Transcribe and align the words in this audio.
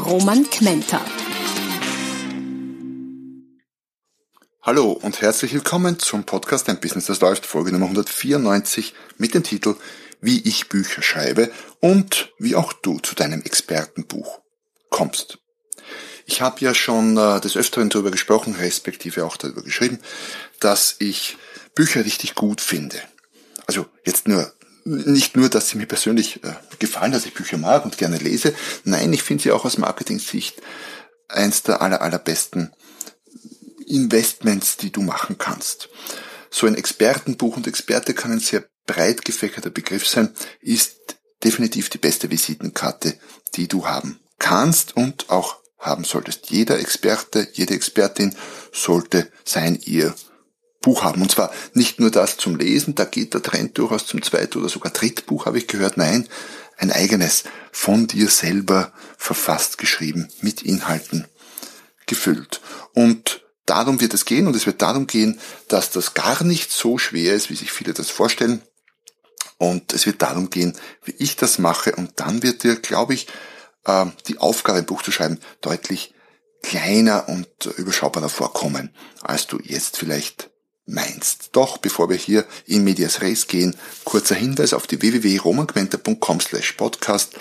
Roman 0.00 0.48
Kmenter. 0.48 1.04
Hallo 4.62 4.92
und 4.92 5.20
herzlich 5.20 5.52
willkommen 5.52 5.98
zum 5.98 6.24
Podcast 6.24 6.68
Ein 6.68 6.80
Business, 6.80 7.06
das 7.06 7.20
läuft, 7.20 7.44
Folge 7.44 7.70
Nummer 7.72 7.86
194 7.86 8.94
mit 9.18 9.34
dem 9.34 9.42
Titel 9.42 9.76
Wie 10.20 10.40
ich 10.48 10.68
Bücher 10.68 11.02
schreibe 11.02 11.50
und 11.80 12.32
wie 12.38 12.56
auch 12.56 12.72
du 12.72 12.98
zu 12.98 13.14
deinem 13.14 13.42
Expertenbuch 13.42 14.40
kommst. 14.88 15.38
Ich 16.24 16.40
habe 16.40 16.60
ja 16.60 16.74
schon 16.74 17.16
äh, 17.16 17.40
des 17.40 17.56
Öfteren 17.56 17.90
darüber 17.90 18.10
gesprochen, 18.10 18.54
respektive 18.54 19.24
auch 19.24 19.36
darüber 19.36 19.62
geschrieben, 19.62 19.98
dass 20.60 20.96
ich 20.98 21.36
Bücher 21.74 22.04
richtig 22.04 22.34
gut 22.34 22.60
finde. 22.60 23.00
Also 23.66 23.86
jetzt 24.04 24.26
nur 24.26 24.52
nicht 24.84 25.36
nur, 25.36 25.48
dass 25.48 25.68
sie 25.68 25.78
mir 25.78 25.86
persönlich 25.86 26.42
äh, 26.44 26.54
gefallen, 26.78 27.12
dass 27.12 27.26
ich 27.26 27.34
Bücher 27.34 27.58
mag 27.58 27.84
und 27.84 27.98
gerne 27.98 28.18
lese. 28.18 28.54
Nein, 28.84 29.12
ich 29.12 29.22
finde 29.22 29.42
sie 29.42 29.52
auch 29.52 29.64
aus 29.64 29.78
Marketing-Sicht 29.78 30.60
eins 31.28 31.62
der 31.62 31.82
aller, 31.82 32.00
allerbesten 32.02 32.72
Investments, 33.86 34.76
die 34.76 34.90
du 34.90 35.02
machen 35.02 35.38
kannst. 35.38 35.88
So 36.50 36.66
ein 36.66 36.74
Expertenbuch 36.74 37.56
und 37.56 37.66
Experte 37.66 38.14
kann 38.14 38.32
ein 38.32 38.40
sehr 38.40 38.64
breit 38.86 39.24
gefächerter 39.24 39.70
Begriff 39.70 40.06
sein, 40.06 40.34
ist 40.60 41.16
definitiv 41.44 41.90
die 41.90 41.98
beste 41.98 42.30
Visitenkarte, 42.30 43.18
die 43.54 43.68
du 43.68 43.86
haben 43.86 44.20
kannst 44.38 44.96
und 44.96 45.30
auch 45.30 45.60
haben 45.78 46.04
solltest. 46.04 46.50
Jeder 46.50 46.78
Experte, 46.78 47.48
jede 47.52 47.74
Expertin 47.74 48.34
sollte 48.72 49.30
sein 49.44 49.78
ihr 49.84 50.14
Buch 50.80 51.04
haben. 51.04 51.22
Und 51.22 51.30
zwar 51.30 51.50
nicht 51.74 52.00
nur 52.00 52.10
das 52.10 52.36
zum 52.36 52.56
Lesen, 52.56 52.94
da 52.94 53.04
geht 53.04 53.34
der 53.34 53.42
Trend 53.42 53.76
durchaus 53.78 54.06
zum 54.06 54.22
Zweit- 54.22 54.56
oder 54.56 54.68
sogar 54.68 54.92
Drittbuch, 54.92 55.46
habe 55.46 55.58
ich 55.58 55.66
gehört. 55.66 55.96
Nein, 55.96 56.28
ein 56.78 56.90
eigenes, 56.90 57.44
von 57.72 58.06
dir 58.06 58.28
selber 58.28 58.92
verfasst, 59.16 59.78
geschrieben, 59.78 60.28
mit 60.40 60.62
Inhalten 60.62 61.26
gefüllt. 62.06 62.60
Und 62.94 63.42
darum 63.66 64.00
wird 64.00 64.14
es 64.14 64.24
gehen 64.24 64.46
und 64.46 64.56
es 64.56 64.66
wird 64.66 64.82
darum 64.82 65.06
gehen, 65.06 65.38
dass 65.68 65.90
das 65.90 66.14
gar 66.14 66.42
nicht 66.42 66.72
so 66.72 66.98
schwer 66.98 67.34
ist, 67.34 67.50
wie 67.50 67.56
sich 67.56 67.70
viele 67.70 67.92
das 67.92 68.10
vorstellen. 68.10 68.62
Und 69.58 69.92
es 69.92 70.06
wird 70.06 70.22
darum 70.22 70.48
gehen, 70.48 70.76
wie 71.04 71.14
ich 71.18 71.36
das 71.36 71.58
mache 71.58 71.94
und 71.94 72.12
dann 72.16 72.42
wird 72.42 72.62
dir, 72.62 72.76
glaube 72.76 73.12
ich, 73.12 73.26
äh, 73.84 74.06
die 74.26 74.38
Aufgabe, 74.38 74.78
ein 74.78 74.86
Buch 74.86 75.02
zu 75.02 75.12
schreiben, 75.12 75.38
deutlich 75.60 76.14
kleiner 76.62 77.28
und 77.28 77.66
überschaubarer 77.76 78.30
vorkommen, 78.30 78.94
als 79.22 79.46
du 79.46 79.58
jetzt 79.62 79.98
vielleicht 79.98 80.50
meinst. 80.90 81.50
Doch 81.52 81.78
bevor 81.78 82.08
wir 82.08 82.16
hier 82.16 82.44
in 82.66 82.84
Medias 82.84 83.20
Res 83.20 83.46
gehen, 83.46 83.76
kurzer 84.04 84.34
Hinweis 84.34 84.72
auf 84.72 84.86
die 84.86 85.00
www.romanquenter.com 85.00 86.40
slash 86.40 86.72
podcast. 86.72 87.36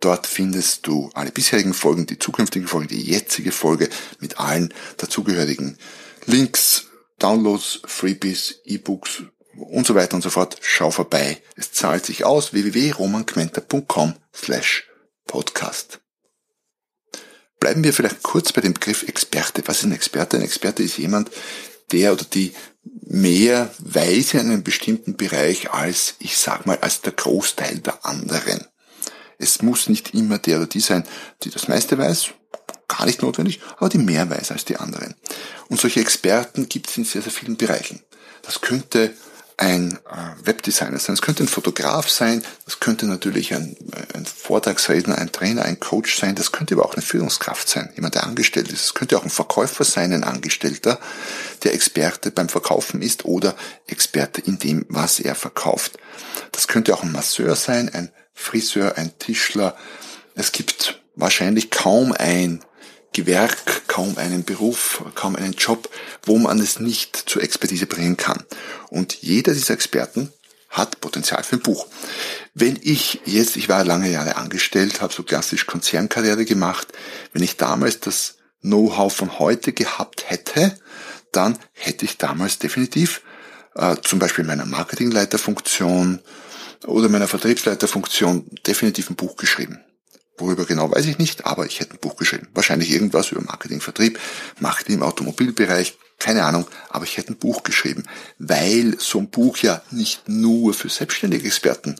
Dort 0.00 0.26
findest 0.26 0.86
du 0.86 1.10
alle 1.14 1.30
bisherigen 1.30 1.74
Folgen, 1.74 2.06
die 2.06 2.18
zukünftigen 2.18 2.68
Folgen, 2.68 2.88
die 2.88 3.02
jetzige 3.02 3.52
Folge 3.52 3.88
mit 4.20 4.38
allen 4.38 4.72
dazugehörigen 4.96 5.78
Links, 6.26 6.86
Downloads, 7.18 7.80
Freebies, 7.86 8.60
E-Books 8.64 9.22
und 9.56 9.86
so 9.86 9.94
weiter 9.94 10.16
und 10.16 10.22
so 10.22 10.30
fort. 10.30 10.56
Schau 10.60 10.90
vorbei. 10.90 11.40
Es 11.56 11.72
zahlt 11.72 12.06
sich 12.06 12.24
aus. 12.24 12.52
www.romanquenter.com 12.52 14.14
slash 14.34 14.88
podcast. 15.26 16.00
Bleiben 17.60 17.84
wir 17.84 17.94
vielleicht 17.94 18.22
kurz 18.22 18.52
bei 18.52 18.60
dem 18.60 18.74
Begriff 18.74 19.04
Experte. 19.04 19.62
Was 19.66 19.78
ist 19.78 19.84
ein 19.84 19.92
Experte? 19.92 20.36
Ein 20.36 20.42
Experte 20.42 20.82
ist 20.82 20.98
jemand, 20.98 21.30
der 21.92 22.12
oder 22.12 22.24
die 22.24 22.52
mehr 23.06 23.70
weiß 23.78 24.34
in 24.34 24.40
einem 24.40 24.62
bestimmten 24.62 25.16
Bereich 25.16 25.70
als, 25.72 26.14
ich 26.18 26.36
sag 26.36 26.66
mal, 26.66 26.78
als 26.80 27.00
der 27.00 27.12
Großteil 27.12 27.78
der 27.78 28.04
anderen. 28.04 28.64
Es 29.38 29.62
muss 29.62 29.88
nicht 29.88 30.14
immer 30.14 30.38
der 30.38 30.58
oder 30.58 30.66
die 30.66 30.80
sein, 30.80 31.04
die 31.42 31.50
das 31.50 31.68
meiste 31.68 31.98
weiß, 31.98 32.28
gar 32.88 33.06
nicht 33.06 33.22
notwendig, 33.22 33.60
aber 33.76 33.88
die 33.88 33.98
mehr 33.98 34.28
weiß 34.28 34.52
als 34.52 34.64
die 34.64 34.76
anderen. 34.76 35.14
Und 35.68 35.80
solche 35.80 36.00
Experten 36.00 36.68
gibt 36.68 36.88
es 36.88 36.96
in 36.96 37.04
sehr, 37.04 37.22
sehr 37.22 37.32
vielen 37.32 37.56
Bereichen. 37.56 38.00
Das 38.42 38.60
könnte 38.60 39.14
ein 39.56 39.92
äh, 39.92 40.46
Webdesigner 40.46 40.98
sein, 40.98 41.14
es 41.14 41.22
könnte 41.22 41.44
ein 41.44 41.48
Fotograf 41.48 42.10
sein, 42.10 42.42
das 42.64 42.80
könnte 42.80 43.06
natürlich 43.06 43.54
ein, 43.54 43.76
ein 44.12 44.26
Vortragsredner, 44.26 45.16
ein 45.16 45.30
Trainer, 45.30 45.62
ein 45.62 45.78
Coach 45.78 46.18
sein, 46.18 46.34
das 46.34 46.50
könnte 46.50 46.74
aber 46.74 46.84
auch 46.84 46.94
eine 46.94 47.02
Führungskraft 47.02 47.68
sein, 47.68 47.92
jemand, 47.94 48.16
der 48.16 48.24
angestellt 48.24 48.72
ist. 48.72 48.84
Es 48.84 48.94
könnte 48.94 49.16
auch 49.16 49.22
ein 49.22 49.30
Verkäufer 49.30 49.84
sein, 49.84 50.12
ein 50.12 50.24
Angestellter, 50.24 50.98
der 51.64 51.74
Experte 51.74 52.30
beim 52.30 52.48
Verkaufen 52.48 53.02
ist 53.02 53.24
oder 53.24 53.56
Experte 53.86 54.40
in 54.40 54.58
dem, 54.58 54.86
was 54.88 55.20
er 55.20 55.34
verkauft. 55.34 55.98
Das 56.52 56.68
könnte 56.68 56.94
auch 56.94 57.02
ein 57.02 57.12
Masseur 57.12 57.56
sein, 57.56 57.88
ein 57.88 58.10
Friseur, 58.34 58.96
ein 58.96 59.18
Tischler. 59.18 59.76
Es 60.34 60.52
gibt 60.52 61.00
wahrscheinlich 61.16 61.70
kaum 61.70 62.12
ein 62.12 62.60
Gewerk, 63.12 63.86
kaum 63.86 64.18
einen 64.18 64.44
Beruf, 64.44 65.04
kaum 65.14 65.36
einen 65.36 65.52
Job, 65.52 65.88
wo 66.24 66.36
man 66.36 66.58
es 66.58 66.80
nicht 66.80 67.16
zur 67.16 67.42
Expertise 67.42 67.86
bringen 67.86 68.16
kann. 68.16 68.44
Und 68.90 69.22
jeder 69.22 69.54
dieser 69.54 69.74
Experten 69.74 70.32
hat 70.68 71.00
Potenzial 71.00 71.44
für 71.44 71.56
ein 71.56 71.62
Buch. 71.62 71.86
Wenn 72.54 72.78
ich 72.82 73.20
jetzt, 73.24 73.56
ich 73.56 73.68
war 73.68 73.84
lange 73.84 74.10
Jahre 74.10 74.36
angestellt, 74.36 75.00
habe 75.00 75.14
so 75.14 75.22
klassisch 75.22 75.66
Konzernkarriere 75.66 76.44
gemacht, 76.44 76.88
wenn 77.32 77.44
ich 77.44 77.56
damals 77.56 78.00
das 78.00 78.36
Know-how 78.60 79.14
von 79.14 79.38
heute 79.38 79.72
gehabt 79.72 80.28
hätte, 80.28 80.76
dann 81.36 81.58
hätte 81.72 82.04
ich 82.04 82.18
damals 82.18 82.58
definitiv 82.58 83.22
äh, 83.74 83.96
zum 84.02 84.18
Beispiel 84.18 84.44
meiner 84.44 84.66
Marketingleiterfunktion 84.66 86.20
oder 86.86 87.08
meiner 87.08 87.28
Vertriebsleiterfunktion 87.28 88.46
definitiv 88.66 89.10
ein 89.10 89.16
Buch 89.16 89.36
geschrieben. 89.36 89.80
Worüber 90.36 90.64
genau 90.64 90.90
weiß 90.90 91.06
ich 91.06 91.18
nicht, 91.18 91.46
aber 91.46 91.66
ich 91.66 91.80
hätte 91.80 91.94
ein 91.94 92.00
Buch 92.00 92.16
geschrieben. 92.16 92.48
Wahrscheinlich 92.54 92.90
irgendwas 92.90 93.30
über 93.30 93.42
Marketing, 93.42 93.80
Vertrieb, 93.80 94.18
Marketing 94.58 94.96
im 94.96 95.02
Automobilbereich, 95.02 95.96
keine 96.18 96.44
Ahnung, 96.44 96.66
aber 96.88 97.04
ich 97.04 97.16
hätte 97.16 97.32
ein 97.32 97.38
Buch 97.38 97.62
geschrieben, 97.62 98.04
weil 98.38 98.96
so 98.98 99.18
ein 99.18 99.28
Buch 99.28 99.58
ja 99.58 99.82
nicht 99.90 100.28
nur 100.28 100.74
für 100.74 100.88
selbstständige 100.88 101.46
Experten 101.46 101.96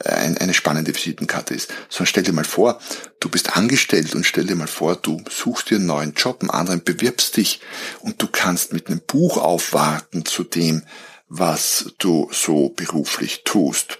äh, 0.00 0.10
eine 0.10 0.54
spannende 0.54 0.94
Visitenkarte 0.94 1.54
ist, 1.54 1.72
sondern 1.88 2.06
stell 2.06 2.22
dir 2.24 2.32
mal 2.32 2.44
vor, 2.44 2.80
du 3.20 3.28
bist 3.28 3.56
angestellt 3.56 4.14
und 4.14 4.24
stell 4.24 4.46
dir 4.46 4.56
mal 4.56 4.66
vor, 4.66 4.96
du 4.96 5.22
suchst 5.30 5.70
dir 5.70 5.76
einen 5.76 5.86
neuen 5.86 6.14
Job, 6.14 6.40
einen 6.40 6.50
anderen 6.50 6.82
bewirbst 6.82 7.36
dich 7.36 7.60
und 8.00 8.20
du 8.20 8.26
kannst 8.26 8.72
mit 8.72 8.88
einem 8.88 9.00
Buch 9.00 9.38
aufwarten 9.38 10.24
zu 10.24 10.44
dem, 10.44 10.82
was 11.28 11.94
du 11.98 12.28
so 12.30 12.68
beruflich 12.70 13.42
tust. 13.44 13.98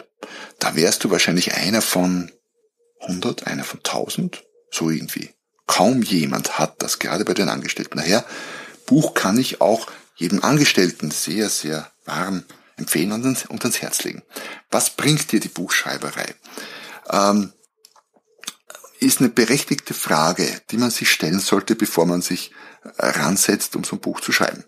Da 0.58 0.76
wärst 0.76 1.04
du 1.04 1.10
wahrscheinlich 1.10 1.54
einer 1.54 1.82
von 1.82 2.30
100, 3.00 3.46
einer 3.46 3.64
von 3.64 3.78
1000, 3.78 4.44
so 4.70 4.90
irgendwie. 4.90 5.30
Kaum 5.66 6.02
jemand 6.02 6.58
hat 6.58 6.82
das, 6.82 6.98
gerade 6.98 7.24
bei 7.24 7.34
den 7.34 7.48
Angestellten. 7.48 7.96
Daher, 7.96 8.24
Buch 8.92 9.14
kann 9.14 9.38
ich 9.38 9.62
auch 9.62 9.86
jedem 10.16 10.44
Angestellten 10.44 11.10
sehr, 11.10 11.48
sehr 11.48 11.90
warm 12.04 12.44
empfehlen 12.76 13.12
und 13.12 13.24
ans, 13.24 13.46
und 13.46 13.62
ans 13.62 13.80
Herz 13.80 14.04
legen. 14.04 14.22
Was 14.70 14.90
bringt 14.90 15.32
dir 15.32 15.40
die 15.40 15.48
Buchschreiberei? 15.48 16.34
Ähm, 17.08 17.54
ist 19.00 19.20
eine 19.20 19.30
berechtigte 19.30 19.94
Frage, 19.94 20.46
die 20.70 20.76
man 20.76 20.90
sich 20.90 21.10
stellen 21.10 21.40
sollte, 21.40 21.74
bevor 21.74 22.04
man 22.04 22.20
sich 22.20 22.50
ransetzt, 22.98 23.76
um 23.76 23.84
so 23.84 23.96
ein 23.96 24.00
Buch 24.00 24.20
zu 24.20 24.30
schreiben. 24.30 24.62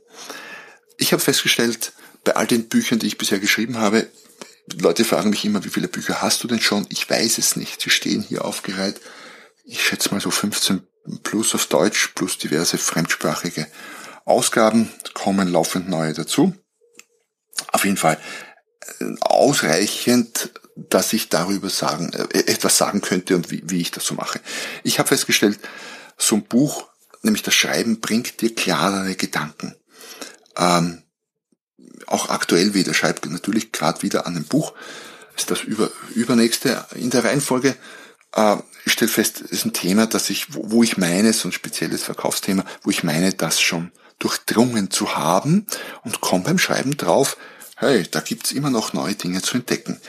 Ich 0.96 1.12
habe 1.12 1.22
festgestellt, 1.22 1.92
bei 2.24 2.34
all 2.34 2.46
den 2.46 2.70
Büchern, 2.70 3.00
die 3.00 3.08
ich 3.08 3.18
bisher 3.18 3.40
geschrieben 3.40 3.76
habe, 3.76 4.08
Leute 4.72 5.04
fragen 5.04 5.28
mich 5.28 5.44
immer, 5.44 5.62
wie 5.66 5.68
viele 5.68 5.88
Bücher 5.88 6.22
hast 6.22 6.42
du 6.42 6.48
denn 6.48 6.62
schon? 6.62 6.86
Ich 6.88 7.10
weiß 7.10 7.36
es 7.36 7.56
nicht. 7.56 7.82
Sie 7.82 7.90
stehen 7.90 8.22
hier 8.22 8.46
aufgereiht. 8.46 9.02
Ich 9.66 9.86
schätze 9.86 10.12
mal 10.12 10.20
so 10.22 10.30
15 10.30 10.80
plus 11.22 11.54
auf 11.54 11.66
Deutsch 11.66 12.12
plus 12.14 12.38
diverse 12.38 12.78
fremdsprachige 12.78 13.66
Ausgaben 14.24 14.90
kommen 15.12 15.48
laufend 15.48 15.88
neue 15.88 16.14
dazu. 16.14 16.54
Auf 17.72 17.84
jeden 17.84 17.96
Fall 17.96 18.18
äh, 19.00 19.14
ausreichend, 19.20 20.50
dass 20.76 21.12
ich 21.12 21.28
darüber 21.28 21.70
sagen, 21.70 22.12
äh, 22.12 22.38
etwas 22.50 22.78
sagen 22.78 23.00
könnte 23.00 23.36
und 23.36 23.50
wie, 23.50 23.62
wie 23.66 23.80
ich 23.80 23.90
das 23.90 24.06
so 24.06 24.14
mache. 24.14 24.40
Ich 24.82 24.98
habe 24.98 25.08
festgestellt, 25.08 25.58
so 26.16 26.36
ein 26.36 26.44
Buch, 26.44 26.88
nämlich 27.22 27.42
das 27.42 27.54
Schreiben, 27.54 28.00
bringt 28.00 28.40
dir 28.40 28.54
klarere 28.54 29.14
Gedanken. 29.14 29.74
Ähm, 30.56 31.02
auch 32.06 32.28
aktuell 32.28 32.74
wieder, 32.74 32.94
schreibt 32.94 33.26
natürlich 33.26 33.72
gerade 33.72 34.02
wieder 34.02 34.26
an 34.26 34.34
dem 34.34 34.44
Buch, 34.44 34.72
ist 35.36 35.50
das 35.50 35.62
über, 35.62 35.90
übernächste 36.14 36.84
in 36.94 37.10
der 37.10 37.24
Reihenfolge. 37.24 37.76
äh, 38.34 38.56
ich 38.86 38.92
stelle 38.92 39.10
fest, 39.10 39.40
es 39.40 39.50
ist 39.50 39.64
ein 39.64 39.72
Thema, 39.72 40.06
dass 40.06 40.30
ich, 40.30 40.54
wo, 40.54 40.70
wo 40.70 40.82
ich 40.82 40.96
meine, 40.96 41.32
so 41.32 41.48
ein 41.48 41.52
spezielles 41.52 42.04
Verkaufsthema, 42.04 42.64
wo 42.82 42.90
ich 42.90 43.02
meine, 43.02 43.32
das 43.32 43.60
schon 43.60 43.92
durchdrungen 44.24 44.90
zu 44.90 45.16
haben 45.16 45.66
und 46.02 46.20
komme 46.20 46.44
beim 46.44 46.58
Schreiben 46.58 46.96
drauf, 46.96 47.36
hey, 47.76 48.06
da 48.10 48.20
gibt's 48.20 48.52
immer 48.52 48.70
noch 48.70 48.92
neue 48.94 49.14
Dinge 49.14 49.42
zu 49.42 49.56
entdecken. 49.56 50.00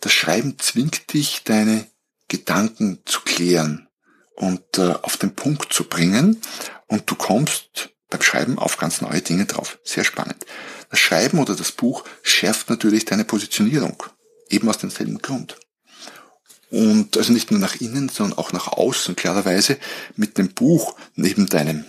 Das 0.00 0.12
Schreiben 0.12 0.58
zwingt 0.58 1.12
dich, 1.12 1.42
deine 1.44 1.86
Gedanken 2.28 3.00
zu 3.04 3.20
klären 3.20 3.88
und 4.36 4.78
äh, 4.78 4.94
auf 5.02 5.16
den 5.16 5.34
Punkt 5.34 5.72
zu 5.72 5.84
bringen 5.84 6.40
und 6.86 7.10
du 7.10 7.14
kommst 7.14 7.90
beim 8.08 8.22
Schreiben 8.22 8.58
auf 8.58 8.78
ganz 8.78 9.02
neue 9.02 9.20
Dinge 9.20 9.44
drauf. 9.44 9.78
Sehr 9.84 10.04
spannend. 10.04 10.46
Das 10.90 10.98
Schreiben 10.98 11.38
oder 11.38 11.54
das 11.54 11.72
Buch 11.72 12.04
schärft 12.22 12.70
natürlich 12.70 13.04
deine 13.04 13.24
Positionierung. 13.24 14.02
Eben 14.48 14.68
aus 14.68 14.78
demselben 14.78 15.18
Grund. 15.18 15.58
Und 16.70 17.16
also 17.16 17.32
nicht 17.32 17.50
nur 17.50 17.60
nach 17.60 17.76
innen, 17.80 18.08
sondern 18.08 18.38
auch 18.38 18.52
nach 18.52 18.68
außen. 18.68 19.16
Klarerweise 19.16 19.78
mit 20.16 20.38
dem 20.38 20.54
Buch 20.54 20.96
neben 21.14 21.46
deinem, 21.46 21.84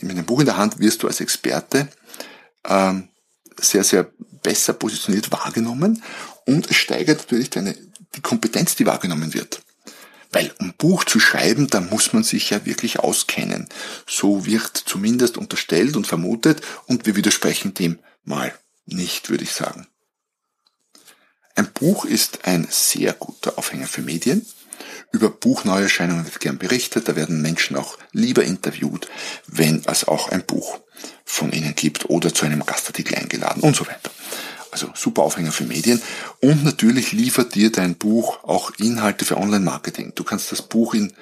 mit 0.00 0.16
dem 0.16 0.24
Buch 0.24 0.40
in 0.40 0.46
der 0.46 0.56
Hand 0.56 0.78
wirst 0.78 1.02
du 1.02 1.08
als 1.08 1.20
Experte 1.20 1.88
ähm, 2.64 3.08
sehr, 3.60 3.84
sehr 3.84 4.10
besser 4.42 4.74
positioniert 4.74 5.32
wahrgenommen 5.32 6.02
und 6.44 6.70
es 6.70 6.76
steigert 6.76 7.18
natürlich 7.18 7.50
deine, 7.50 7.76
die 8.14 8.20
Kompetenz, 8.20 8.76
die 8.76 8.86
wahrgenommen 8.86 9.34
wird. 9.34 9.62
Weil 10.32 10.52
um 10.58 10.74
Buch 10.76 11.04
zu 11.04 11.20
schreiben, 11.20 11.68
da 11.68 11.80
muss 11.80 12.12
man 12.12 12.22
sich 12.22 12.50
ja 12.50 12.64
wirklich 12.66 12.98
auskennen. 12.98 13.68
So 14.06 14.44
wird 14.44 14.76
zumindest 14.76 15.38
unterstellt 15.38 15.96
und 15.96 16.06
vermutet 16.06 16.60
und 16.86 17.06
wir 17.06 17.16
widersprechen 17.16 17.74
dem 17.74 17.98
mal 18.24 18.54
nicht, 18.84 19.30
würde 19.30 19.44
ich 19.44 19.52
sagen. 19.52 19.86
Ein 21.54 21.72
Buch 21.72 22.04
ist 22.04 22.44
ein 22.44 22.66
sehr 22.70 23.14
guter 23.14 23.56
Aufhänger 23.56 23.86
für 23.86 24.02
Medien. 24.02 24.44
Über 25.12 25.30
Buchneuerscheinungen 25.30 26.24
wird 26.24 26.40
gern 26.40 26.58
berichtet, 26.58 27.08
da 27.08 27.16
werden 27.16 27.40
Menschen 27.42 27.76
auch 27.76 27.98
lieber 28.12 28.44
interviewt, 28.44 29.08
wenn 29.46 29.82
es 29.86 30.06
auch 30.06 30.28
ein 30.30 30.44
Buch 30.44 30.80
von 31.24 31.52
ihnen 31.52 31.74
gibt 31.74 32.10
oder 32.10 32.32
zu 32.32 32.46
einem 32.46 32.64
Gastartikel 32.64 33.16
eingeladen 33.16 33.62
und 33.62 33.76
so 33.76 33.86
weiter. 33.86 34.10
Also 34.70 34.90
super 34.94 35.22
Aufhänger 35.22 35.52
für 35.52 35.64
Medien. 35.64 36.02
Und 36.40 36.64
natürlich 36.64 37.12
liefert 37.12 37.54
dir 37.54 37.72
dein 37.72 37.94
Buch 37.94 38.44
auch 38.44 38.72
Inhalte 38.78 39.24
für 39.24 39.38
Online-Marketing. 39.38 40.12
Du 40.14 40.24
kannst 40.24 40.52
das 40.52 40.60
Buch 40.60 40.92
in 40.92 41.12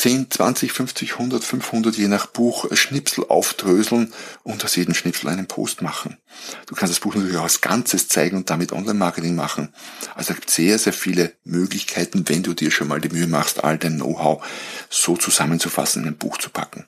10, 0.00 0.30
20, 0.30 0.72
50, 0.72 1.12
100, 1.12 1.44
500, 1.44 1.94
je 1.94 2.08
nach 2.08 2.24
Buch 2.24 2.74
Schnipsel 2.74 3.26
aufdröseln 3.28 4.14
und 4.42 4.64
aus 4.64 4.74
jedem 4.74 4.94
Schnipsel 4.94 5.28
einen 5.28 5.46
Post 5.46 5.82
machen. 5.82 6.16
Du 6.64 6.74
kannst 6.74 6.94
das 6.94 7.00
Buch 7.00 7.14
natürlich 7.14 7.36
auch 7.36 7.42
als 7.42 7.60
Ganzes 7.60 8.08
zeigen 8.08 8.38
und 8.38 8.48
damit 8.48 8.72
Online-Marketing 8.72 9.34
machen. 9.34 9.74
Also 10.14 10.30
es 10.32 10.36
gibt 10.36 10.48
sehr, 10.48 10.78
sehr 10.78 10.94
viele 10.94 11.34
Möglichkeiten, 11.44 12.26
wenn 12.30 12.42
du 12.42 12.54
dir 12.54 12.70
schon 12.70 12.88
mal 12.88 12.98
die 12.98 13.10
Mühe 13.10 13.26
machst, 13.26 13.62
all 13.62 13.76
dein 13.76 13.96
Know-how 13.96 14.42
so 14.88 15.18
zusammenzufassen, 15.18 16.04
in 16.04 16.08
ein 16.08 16.16
Buch 16.16 16.38
zu 16.38 16.48
packen. 16.48 16.86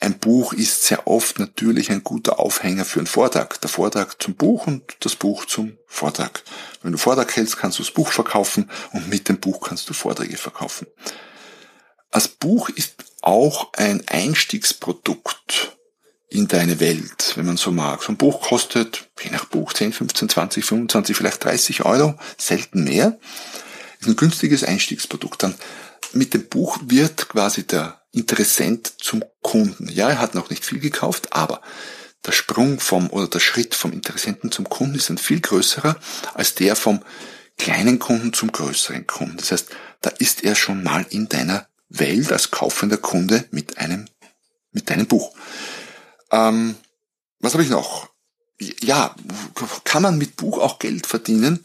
Ein 0.00 0.18
Buch 0.18 0.52
ist 0.52 0.84
sehr 0.84 1.06
oft 1.06 1.38
natürlich 1.38 1.90
ein 1.90 2.04
guter 2.04 2.38
Aufhänger 2.38 2.84
für 2.84 3.00
einen 3.00 3.06
Vortrag. 3.06 3.62
Der 3.62 3.70
Vortrag 3.70 4.22
zum 4.22 4.34
Buch 4.34 4.66
und 4.66 4.82
das 5.00 5.16
Buch 5.16 5.46
zum 5.46 5.78
Vortrag. 5.86 6.42
Wenn 6.82 6.92
du 6.92 6.98
Vortrag 6.98 7.34
hältst, 7.34 7.56
kannst 7.56 7.78
du 7.78 7.82
das 7.82 7.92
Buch 7.92 8.12
verkaufen 8.12 8.68
und 8.92 9.08
mit 9.08 9.30
dem 9.30 9.38
Buch 9.38 9.66
kannst 9.66 9.88
du 9.88 9.94
Vorträge 9.94 10.36
verkaufen. 10.36 10.86
Das 12.12 12.28
Buch 12.28 12.68
ist 12.68 12.94
auch 13.22 13.72
ein 13.72 14.06
Einstiegsprodukt 14.06 15.76
in 16.28 16.46
deine 16.46 16.78
Welt, 16.78 17.32
wenn 17.36 17.46
man 17.46 17.56
so 17.56 17.72
mag. 17.72 18.02
So 18.02 18.12
ein 18.12 18.18
Buch 18.18 18.42
kostet, 18.42 19.08
je 19.22 19.30
nach 19.30 19.46
Buch, 19.46 19.72
10, 19.72 19.94
15, 19.94 20.28
20, 20.28 20.64
25, 20.64 21.16
vielleicht 21.16 21.42
30 21.42 21.84
Euro, 21.84 22.14
selten 22.36 22.84
mehr. 22.84 23.18
Ist 23.98 24.08
ein 24.08 24.16
günstiges 24.16 24.62
Einstiegsprodukt. 24.62 25.42
Dann 25.42 25.54
mit 26.12 26.34
dem 26.34 26.48
Buch 26.48 26.78
wird 26.84 27.28
quasi 27.30 27.66
der 27.66 28.02
Interessent 28.12 28.92
zum 28.98 29.24
Kunden. 29.40 29.88
Ja, 29.88 30.10
er 30.10 30.18
hat 30.18 30.34
noch 30.34 30.50
nicht 30.50 30.66
viel 30.66 30.80
gekauft, 30.80 31.32
aber 31.32 31.62
der 32.26 32.32
Sprung 32.32 32.78
vom 32.78 33.08
oder 33.08 33.26
der 33.26 33.40
Schritt 33.40 33.74
vom 33.74 33.92
Interessenten 33.92 34.52
zum 34.52 34.68
Kunden 34.68 34.96
ist 34.96 35.08
ein 35.08 35.16
viel 35.16 35.40
größerer 35.40 35.96
als 36.34 36.54
der 36.54 36.76
vom 36.76 37.02
kleinen 37.56 37.98
Kunden 37.98 38.34
zum 38.34 38.52
größeren 38.52 39.06
Kunden. 39.06 39.38
Das 39.38 39.50
heißt, 39.52 39.68
da 40.02 40.10
ist 40.10 40.44
er 40.44 40.54
schon 40.54 40.82
mal 40.82 41.06
in 41.08 41.28
deiner 41.28 41.68
Welt 41.98 42.32
als 42.32 42.50
kaufender 42.50 42.96
Kunde 42.96 43.44
mit 43.50 43.78
einem 43.78 44.06
mit 44.72 44.88
deinem 44.90 45.06
Buch. 45.06 45.34
Ähm, 46.30 46.76
was 47.40 47.52
habe 47.52 47.62
ich 47.62 47.70
noch? 47.70 48.08
Ja, 48.80 49.14
kann 49.84 50.02
man 50.02 50.18
mit 50.18 50.36
Buch 50.36 50.58
auch 50.58 50.78
Geld 50.78 51.06
verdienen? 51.06 51.62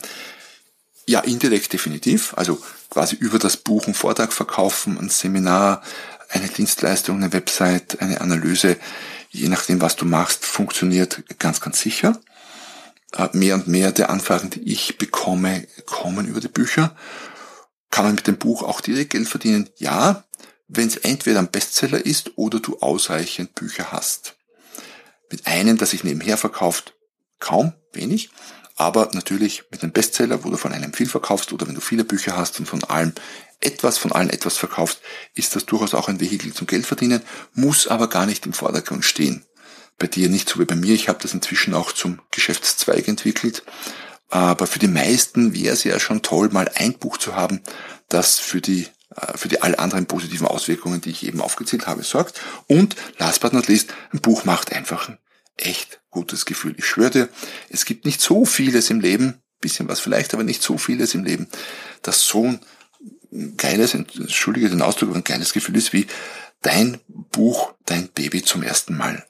Ja, 1.05 1.21
indirekt 1.21 1.71
definitiv. 1.71 2.33
Also 2.35 2.61
quasi 2.89 3.15
über 3.15 3.39
das 3.39 3.57
Buch 3.57 3.85
einen 3.85 3.93
Vortrag 3.93 4.33
verkaufen, 4.33 4.97
ein 4.97 5.09
Seminar, 5.09 5.81
eine 6.29 6.47
Dienstleistung, 6.47 7.17
eine 7.17 7.31
Website, 7.31 8.01
eine 8.01 8.19
Analyse, 8.19 8.77
je 9.29 9.47
nachdem, 9.47 9.79
was 9.79 9.95
du 9.95 10.05
machst, 10.05 10.45
funktioniert 10.45 11.23
ganz, 11.39 11.61
ganz 11.61 11.79
sicher. 11.79 12.19
Äh, 13.15 13.29
mehr 13.33 13.55
und 13.55 13.67
mehr 13.67 13.91
der 13.91 14.09
Anfragen, 14.09 14.49
die 14.49 14.71
ich 14.71 14.97
bekomme, 14.97 15.67
kommen 15.85 16.27
über 16.27 16.41
die 16.41 16.49
Bücher. 16.49 16.95
Kann 17.89 18.05
man 18.05 18.15
mit 18.15 18.27
dem 18.27 18.37
Buch 18.37 18.63
auch 18.63 18.81
direkt 18.81 19.11
Geld 19.11 19.27
verdienen? 19.27 19.69
Ja, 19.77 20.25
wenn 20.67 20.87
es 20.87 20.97
entweder 20.97 21.39
ein 21.39 21.51
Bestseller 21.51 22.05
ist 22.05 22.37
oder 22.37 22.59
du 22.59 22.77
ausreichend 22.79 23.55
Bücher 23.55 23.91
hast. 23.91 24.35
Mit 25.31 25.47
einem, 25.47 25.77
das 25.77 25.91
sich 25.91 26.03
nebenher 26.03 26.37
verkauft, 26.37 26.93
kaum, 27.39 27.73
wenig. 27.93 28.29
Aber 28.75 29.09
natürlich 29.13 29.63
mit 29.71 29.81
einem 29.81 29.91
Bestseller, 29.91 30.43
wo 30.43 30.49
du 30.49 30.57
von 30.57 30.71
einem 30.71 30.93
viel 30.93 31.07
verkaufst 31.07 31.51
oder 31.51 31.67
wenn 31.67 31.75
du 31.75 31.81
viele 31.81 32.03
Bücher 32.03 32.37
hast 32.37 32.59
und 32.59 32.67
von 32.67 32.83
allem 32.83 33.13
etwas, 33.59 33.97
von 33.97 34.11
allen 34.11 34.29
etwas 34.29 34.57
verkaufst, 34.57 34.99
ist 35.33 35.55
das 35.55 35.65
durchaus 35.65 35.95
auch 35.95 36.09
ein 36.09 36.19
Vehikel 36.19 36.53
zum 36.53 36.67
Geldverdienen, 36.67 37.23
muss 37.53 37.87
aber 37.87 38.07
gar 38.07 38.27
nicht 38.27 38.45
im 38.45 38.53
Vordergrund 38.53 39.03
stehen. 39.03 39.45
Bei 39.97 40.05
dir 40.05 40.29
nicht 40.29 40.47
so 40.47 40.59
wie 40.59 40.65
bei 40.65 40.75
mir. 40.75 40.93
Ich 40.93 41.09
habe 41.09 41.19
das 41.21 41.33
inzwischen 41.33 41.73
auch 41.73 41.91
zum 41.91 42.21
Geschäftszweig 42.29 43.07
entwickelt. 43.07 43.63
Aber 44.29 44.67
für 44.67 44.79
die 44.79 44.87
meisten 44.87 45.53
wäre 45.53 45.73
es 45.73 45.83
ja 45.83 45.99
schon 45.99 46.21
toll, 46.21 46.49
mal 46.49 46.69
ein 46.75 46.93
Buch 46.93 47.17
zu 47.17 47.35
haben, 47.35 47.61
das 48.09 48.39
für 48.39 48.61
die 48.61 48.87
äh, 49.15 49.37
für 49.37 49.47
die 49.47 49.61
alle 49.61 49.79
anderen 49.79 50.05
positiven 50.05 50.47
Auswirkungen, 50.47 51.01
die 51.01 51.11
ich 51.11 51.25
eben 51.25 51.41
aufgezählt 51.41 51.87
habe, 51.87 52.03
sorgt. 52.03 52.41
Und 52.67 52.95
last 53.17 53.41
but 53.41 53.53
not 53.53 53.67
least, 53.67 53.93
ein 54.11 54.21
Buch 54.21 54.43
macht 54.45 54.73
einfach 54.73 55.09
ein 55.09 55.17
echt 55.55 56.01
gutes 56.09 56.45
Gefühl. 56.45 56.75
Ich 56.77 56.85
schwöre 56.85 57.09
dir, 57.09 57.29
es 57.69 57.85
gibt 57.85 58.05
nicht 58.05 58.21
so 58.21 58.45
vieles 58.45 58.89
im 58.89 58.99
Leben, 58.99 59.41
bisschen 59.59 59.87
was 59.87 59.99
vielleicht, 59.99 60.33
aber 60.33 60.43
nicht 60.43 60.61
so 60.61 60.77
vieles 60.77 61.15
im 61.15 61.23
Leben, 61.23 61.47
das 62.03 62.21
so 62.21 62.43
ein 62.43 63.57
geiles, 63.57 63.93
entschuldige 63.93 64.69
den 64.69 64.81
Ausdruck, 64.81 65.15
ein 65.15 65.23
geiles 65.23 65.53
Gefühl 65.53 65.75
ist, 65.75 65.93
wie 65.93 66.07
dein 66.61 66.99
Buch, 67.07 67.73
dein 67.85 68.09
Baby 68.09 68.43
zum 68.43 68.63
ersten 68.63 68.95
Mal 68.95 69.25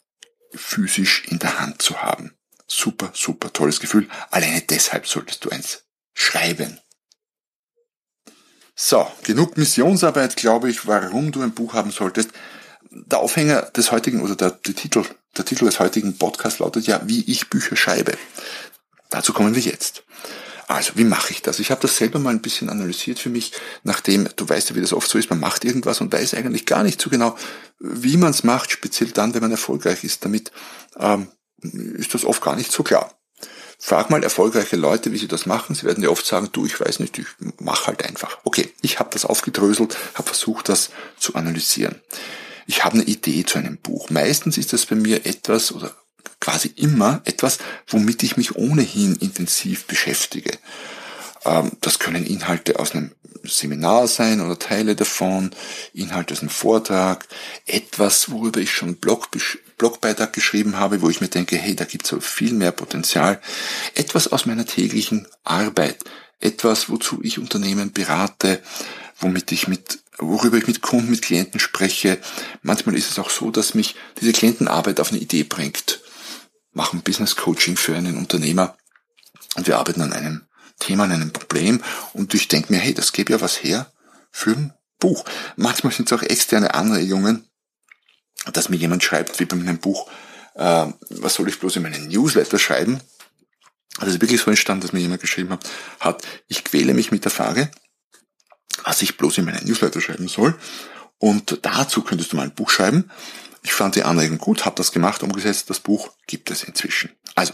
physisch 0.54 1.24
in 1.28 1.40
der 1.40 1.60
Hand 1.60 1.82
zu 1.82 2.02
haben. 2.02 2.37
Super, 2.68 3.12
super 3.14 3.52
tolles 3.54 3.80
Gefühl. 3.80 4.10
Alleine 4.30 4.62
deshalb 4.62 5.08
solltest 5.08 5.46
du 5.46 5.50
eins 5.50 5.86
schreiben. 6.14 6.80
So, 8.76 9.10
genug 9.24 9.58
Missionsarbeit, 9.58 10.36
glaube 10.36 10.70
ich, 10.70 10.86
warum 10.86 11.32
du 11.32 11.42
ein 11.42 11.54
Buch 11.54 11.74
haben 11.74 11.92
solltest. 11.92 12.30
Der 12.92 13.20
Aufhänger 13.20 13.64
des 13.64 13.92
heutigen 13.92 14.22
oder 14.22 14.36
der, 14.36 14.52
der 14.52 14.76
Titel 14.76 15.04
der 15.38 15.46
Titel 15.46 15.66
des 15.66 15.80
heutigen 15.80 16.18
Podcasts 16.18 16.60
lautet 16.60 16.88
ja, 16.88 17.02
wie 17.06 17.24
ich 17.30 17.50
Bücher 17.50 17.76
schreibe. 17.76 18.18
Dazu 19.10 19.34
kommen 19.34 19.56
wir 19.56 19.62
jetzt. 19.62 20.04
Also, 20.68 20.94
wie 20.96 21.06
mache 21.06 21.32
ich 21.32 21.42
das? 21.42 21.60
Ich 21.60 21.72
habe 21.72 21.82
das 21.82 21.96
selber 21.96 22.20
mal 22.20 22.32
ein 22.32 22.42
bisschen 22.42 22.70
analysiert 22.70 23.20
für 23.20 23.30
mich, 23.30 23.54
nachdem, 23.84 24.28
du 24.36 24.50
weißt 24.50 24.70
ja, 24.70 24.76
wie 24.76 24.82
das 24.82 24.92
oft 24.92 25.10
so 25.10 25.18
ist, 25.18 25.30
man 25.30 25.40
macht 25.40 25.64
irgendwas 25.64 26.02
und 26.02 26.12
weiß 26.12 26.34
eigentlich 26.34 26.66
gar 26.66 26.84
nicht 26.84 27.02
so 27.02 27.10
genau, 27.10 27.38
wie 27.80 28.18
man 28.18 28.32
es 28.32 28.44
macht, 28.44 28.72
speziell 28.72 29.12
dann, 29.12 29.34
wenn 29.34 29.42
man 29.42 29.52
erfolgreich 29.52 30.04
ist. 30.04 30.26
Damit 30.26 30.52
ähm, 31.00 31.30
ist 31.62 32.14
das 32.14 32.26
oft 32.26 32.42
gar 32.42 32.56
nicht 32.56 32.72
so 32.72 32.84
klar. 32.84 33.14
Frag 33.80 34.10
mal 34.10 34.24
erfolgreiche 34.24 34.76
Leute, 34.76 35.12
wie 35.12 35.18
sie 35.18 35.28
das 35.28 35.46
machen. 35.46 35.76
Sie 35.76 35.84
werden 35.84 36.04
ja 36.04 36.10
oft 36.10 36.26
sagen, 36.26 36.50
du, 36.52 36.66
ich 36.66 36.80
weiß 36.80 37.00
nicht, 37.00 37.18
ich 37.20 37.28
mach 37.60 37.86
halt 37.86 38.04
einfach. 38.04 38.40
Okay, 38.44 38.74
ich 38.82 39.00
habe 39.00 39.12
das 39.12 39.26
aufgedröselt, 39.26 39.98
habe 40.16 40.28
versucht, 40.28 40.70
das 40.70 40.90
zu 41.20 41.36
analysieren 41.36 42.02
ich 42.68 42.84
habe 42.84 42.96
eine 42.96 43.04
Idee 43.04 43.46
zu 43.46 43.58
einem 43.58 43.78
Buch. 43.78 44.10
Meistens 44.10 44.58
ist 44.58 44.74
das 44.74 44.86
bei 44.86 44.96
mir 44.96 45.26
etwas 45.26 45.72
oder 45.72 45.96
quasi 46.40 46.72
immer 46.76 47.22
etwas, 47.24 47.58
womit 47.88 48.22
ich 48.22 48.38
mich 48.38 48.56
ohnehin 48.56 49.16
intensiv 49.16 49.86
beschäftige. 49.86 50.52
Ähm, 51.46 51.72
das 51.82 51.98
können 51.98 52.26
Inhalte 52.26 52.78
aus 52.78 52.92
einem 52.92 53.12
Seminar 53.44 54.08
sein 54.08 54.42
oder 54.42 54.60
Teile 54.60 54.96
davon, 54.96 55.52
Inhalte 55.94 56.34
aus 56.34 56.42
einem 56.42 56.50
Vortrag, 56.50 57.26
etwas, 57.66 58.30
worüber 58.30 58.60
ich 58.60 58.72
schon 58.72 58.98
Blog, 58.98 59.30
Blogbeitrag 59.78 60.34
geschrieben 60.34 60.78
habe, 60.78 61.02
wo 61.02 61.10
ich 61.10 61.22
mir 61.22 61.28
denke, 61.28 61.56
hey, 61.58 61.76
da 61.76 61.86
gibt 61.86 62.12
es 62.12 62.24
viel 62.24 62.54
mehr 62.54 62.72
Potenzial. 62.72 63.40
Etwas 63.94 64.32
aus 64.32 64.46
meiner 64.46 64.66
täglichen 64.66 65.28
Arbeit, 65.44 66.04
etwas, 66.40 66.90
wozu 66.90 67.20
ich 67.24 67.40
Unternehmen 67.40 67.92
berate, 67.92 68.62
womit 69.20 69.52
ich 69.52 69.68
mit 69.68 70.00
worüber 70.20 70.58
ich 70.58 70.68
mit 70.68 70.82
Kunden, 70.82 71.12
mit 71.12 71.22
Klienten 71.22 71.60
spreche. 71.60 72.20
Manchmal 72.62 72.96
ist 72.96 73.10
es 73.10 73.20
auch 73.20 73.30
so, 73.30 73.52
dass 73.52 73.74
mich 73.74 73.96
diese 74.20 74.34
Klientenarbeit 74.34 75.00
auf 75.00 75.12
eine 75.12 75.22
Idee 75.22 75.44
bringt. 75.44 76.02
Machen 76.74 77.02
Business 77.02 77.36
Coaching 77.36 77.78
für 77.78 77.96
einen 77.96 78.18
Unternehmer 78.18 78.76
und 79.56 79.68
wir 79.68 79.78
arbeiten 79.78 80.02
an 80.02 80.14
einem 80.14 80.48
Thema, 80.80 81.06
an 81.06 81.12
einem 81.12 81.32
Problem 81.32 81.82
und 82.14 82.34
ich 82.34 82.48
denke 82.48 82.74
mir, 82.74 82.80
hey, 82.80 82.94
das 82.94 83.14
gäbe 83.14 83.34
ja 83.34 83.42
was 83.42 83.64
her 83.64 83.92
für 84.32 84.52
ein 84.52 84.74
Buch. 85.00 85.26
Manchmal 85.56 85.94
sind 85.94 86.12
es 86.12 86.18
auch 86.18 86.24
externe 86.24 86.74
Anregungen, 86.74 87.48
dass 88.54 88.70
mir 88.70 88.78
jemand 88.78 89.04
schreibt, 89.04 89.40
wie 89.40 89.46
bei 89.46 89.56
meinem 89.56 89.80
Buch, 89.80 90.10
äh, 90.56 90.88
was 91.10 91.36
soll 91.36 91.48
ich 91.50 91.60
bloß 91.60 91.78
in 91.78 91.84
meinen 91.84 92.08
Newsletter 92.08 92.60
schreiben? 92.60 93.00
Also 93.98 94.20
wirklich 94.22 94.42
so 94.42 94.50
entstanden, 94.50 94.82
dass 94.82 94.94
mir 94.94 95.00
jemand 95.00 95.22
geschrieben 95.22 95.50
hat, 95.52 95.68
hat, 96.00 96.28
ich 96.48 96.64
quäle 96.64 96.94
mich 96.94 97.12
mit 97.12 97.24
der 97.24 97.32
Frage, 97.32 97.72
was 98.84 99.02
ich 99.02 99.18
bloß 99.18 99.40
in 99.40 99.46
meinen 99.46 99.66
Newsletter 99.66 100.02
schreiben 100.02 100.28
soll. 100.28 100.58
Und 101.18 101.60
dazu 101.64 102.04
könntest 102.04 102.32
du 102.32 102.36
mal 102.36 102.44
ein 102.44 102.54
Buch 102.54 102.70
schreiben. 102.70 103.10
Ich 103.64 103.74
fand 103.74 103.96
die 103.96 104.04
Anregung 104.04 104.38
gut, 104.38 104.66
habe 104.66 104.76
das 104.76 104.92
gemacht, 104.92 105.24
umgesetzt. 105.24 105.70
Das 105.70 105.80
Buch 105.80 106.12
gibt 106.28 106.52
es 106.52 106.64
inzwischen. 106.64 107.12
Also, 107.36 107.54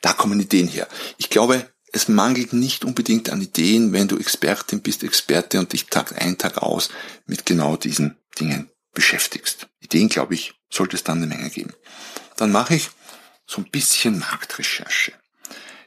da 0.00 0.12
kommen 0.12 0.40
Ideen 0.40 0.68
her. 0.68 0.88
Ich 1.18 1.30
glaube, 1.30 1.68
es 1.92 2.08
mangelt 2.08 2.52
nicht 2.52 2.84
unbedingt 2.84 3.28
an 3.28 3.42
Ideen, 3.42 3.92
wenn 3.92 4.08
du 4.08 4.16
Expertin 4.18 4.80
bist, 4.80 5.02
Experte 5.02 5.58
und 5.58 5.72
dich 5.72 5.86
Tag 5.86 6.20
ein, 6.20 6.38
Tag 6.38 6.58
aus 6.58 6.90
mit 7.26 7.44
genau 7.44 7.76
diesen 7.76 8.16
Dingen 8.40 8.71
beschäftigst. 8.92 9.68
Ideen, 9.80 10.08
glaube 10.08 10.34
ich, 10.34 10.54
sollte 10.70 10.96
es 10.96 11.04
dann 11.04 11.18
eine 11.18 11.26
Menge 11.26 11.50
geben. 11.50 11.74
Dann 12.36 12.52
mache 12.52 12.74
ich 12.74 12.90
so 13.46 13.60
ein 13.60 13.70
bisschen 13.70 14.18
Marktrecherche. 14.18 15.12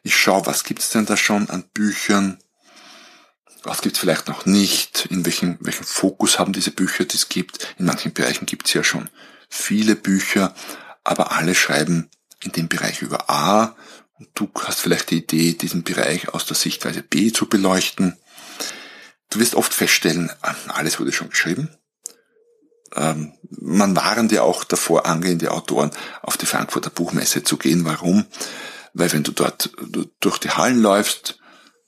Ich 0.03 0.15
schaue, 0.15 0.45
was 0.45 0.63
gibt's 0.63 0.89
denn 0.89 1.05
da 1.05 1.17
schon 1.17 1.50
an 1.50 1.63
Büchern, 1.74 2.38
was 3.63 3.81
gibt's 3.81 4.00
vielleicht 4.00 4.27
noch 4.27 4.45
nicht, 4.45 5.07
in 5.09 5.25
welchem, 5.25 5.57
welchen 5.59 5.85
Fokus 5.85 6.38
haben 6.38 6.53
diese 6.53 6.71
Bücher, 6.71 7.05
die 7.05 7.15
es 7.15 7.29
gibt. 7.29 7.75
In 7.79 7.85
manchen 7.85 8.13
Bereichen 8.13 8.45
gibt's 8.45 8.74
ja 8.74 8.83
schon 8.83 9.09
viele 9.50 9.95
Bücher, 9.95 10.53
aber 11.03 11.31
alle 11.31 11.55
schreiben 11.55 12.09
in 12.43 12.51
dem 12.51 12.67
Bereich 12.67 13.01
über 13.01 13.29
A 13.29 13.75
und 14.19 14.29
du 14.35 14.50
hast 14.63 14.79
vielleicht 14.79 15.09
die 15.09 15.17
Idee, 15.17 15.53
diesen 15.53 15.83
Bereich 15.83 16.29
aus 16.29 16.45
der 16.45 16.55
Sichtweise 16.55 17.01
B 17.01 17.31
zu 17.31 17.47
beleuchten. 17.47 18.17
Du 19.29 19.39
wirst 19.39 19.55
oft 19.55 19.74
feststellen, 19.74 20.31
alles 20.67 21.00
wurde 21.00 21.12
schon 21.12 21.29
geschrieben. 21.29 21.75
Ähm, 22.96 23.34
man 23.50 23.96
warnt 23.96 24.32
ja 24.32 24.44
auch 24.44 24.64
davor, 24.64 25.06
angehende 25.06 25.52
Autoren 25.52 25.92
auf 26.22 26.38
die 26.38 26.46
Frankfurter 26.46 26.90
Buchmesse 26.90 27.44
zu 27.44 27.58
gehen. 27.58 27.86
Warum? 27.86 28.25
Weil 28.94 29.12
wenn 29.12 29.24
du 29.24 29.32
dort 29.32 29.72
durch 30.22 30.38
die 30.38 30.52
Hallen 30.52 30.82
läufst, 30.82 31.40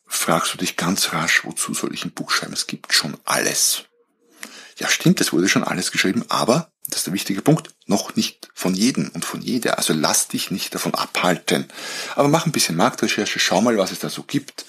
fragst 0.06 0.54
du 0.54 0.58
dich 0.58 0.76
ganz 0.76 1.14
rasch, 1.14 1.46
wozu 1.46 1.74
soll 1.74 1.94
ich 1.94 2.06
ein 2.06 2.12
Buch 2.12 2.32
schreiben? 2.32 2.54
Es 2.54 2.68
gibt 2.68 2.94
schon 2.94 3.18
alles. 3.24 3.84
Ja, 4.78 4.90
stimmt, 4.90 5.22
es 5.22 5.34
wurde 5.34 5.50
schon 5.50 5.64
alles 5.64 5.92
geschrieben, 5.92 6.26
aber, 6.30 6.72
der 7.08 7.14
wichtige 7.14 7.42
Punkt, 7.42 7.70
noch 7.86 8.16
nicht 8.16 8.50
von 8.54 8.76
jedem 8.76 9.10
und 9.10 9.26
von 9.26 9.42
jeder. 9.42 9.78
Also 9.78 9.94
lass 9.94 10.28
dich 10.28 10.52
nicht 10.52 10.76
davon 10.76 10.94
abhalten. 10.94 11.66
Aber 12.16 12.28
mach 12.28 12.46
ein 12.46 12.52
bisschen 12.52 12.76
Marktrecherche, 12.76 13.40
schau 13.40 13.62
mal, 13.62 13.78
was 13.78 13.92
es 13.92 14.00
da 14.00 14.10
so 14.10 14.24
gibt. 14.24 14.66